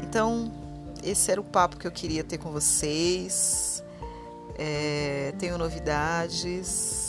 Então, 0.04 0.52
esse 1.04 1.32
era 1.32 1.40
o 1.40 1.44
papo 1.44 1.78
que 1.78 1.88
eu 1.88 1.92
queria 1.92 2.24
ter 2.24 2.38
com 2.38 2.52
vocês. 2.52 3.84
É, 4.58 5.34
tenho 5.40 5.58
novidades. 5.58 7.07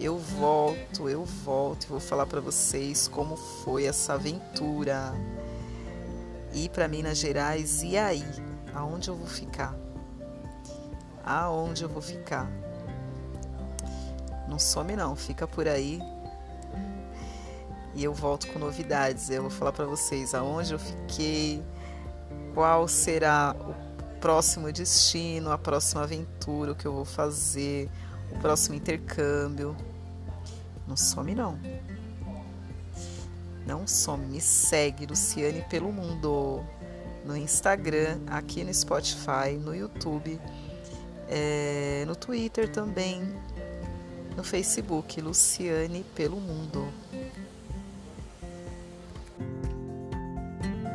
Eu 0.00 0.16
volto, 0.16 1.10
eu 1.10 1.26
volto 1.26 1.84
e 1.84 1.86
vou 1.88 2.00
falar 2.00 2.24
para 2.24 2.40
vocês 2.40 3.06
como 3.06 3.36
foi 3.36 3.84
essa 3.84 4.14
aventura 4.14 5.12
ir 6.54 6.70
para 6.70 6.88
Minas 6.88 7.18
Gerais 7.18 7.82
e 7.82 7.98
aí? 7.98 8.24
Aonde 8.74 9.10
eu 9.10 9.14
vou 9.14 9.26
ficar? 9.26 9.76
Aonde 11.22 11.82
eu 11.82 11.88
vou 11.90 12.00
ficar? 12.00 12.50
Não 14.48 14.58
some 14.58 14.96
não, 14.96 15.14
fica 15.14 15.46
por 15.46 15.68
aí. 15.68 16.00
E 17.94 18.02
eu 18.02 18.14
volto 18.14 18.46
com 18.48 18.58
novidades. 18.58 19.28
Eu 19.28 19.42
vou 19.42 19.50
falar 19.50 19.72
para 19.72 19.84
vocês 19.84 20.34
aonde 20.34 20.72
eu 20.72 20.78
fiquei, 20.78 21.62
qual 22.54 22.88
será 22.88 23.54
o 23.58 24.18
próximo 24.18 24.72
destino, 24.72 25.52
a 25.52 25.58
próxima 25.58 26.04
aventura, 26.04 26.72
o 26.72 26.74
que 26.74 26.86
eu 26.86 26.92
vou 26.94 27.04
fazer, 27.04 27.90
o 28.32 28.38
próximo 28.38 28.74
intercâmbio. 28.74 29.76
Não 30.90 30.96
some 30.96 31.36
não. 31.36 31.56
Não 33.64 33.86
some, 33.86 34.26
me 34.26 34.40
segue, 34.40 35.06
Luciane 35.06 35.64
pelo 35.70 35.92
Mundo, 35.92 36.64
no 37.24 37.36
Instagram, 37.36 38.18
aqui 38.26 38.64
no 38.64 38.74
Spotify, 38.74 39.52
no 39.56 39.72
YouTube, 39.72 40.40
é, 41.28 42.02
no 42.08 42.16
Twitter 42.16 42.68
também. 42.68 43.22
no 44.36 44.42
Facebook 44.42 45.20
Luciane 45.20 46.04
pelo 46.16 46.40
Mundo. 46.40 46.88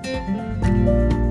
Música 0.03 1.24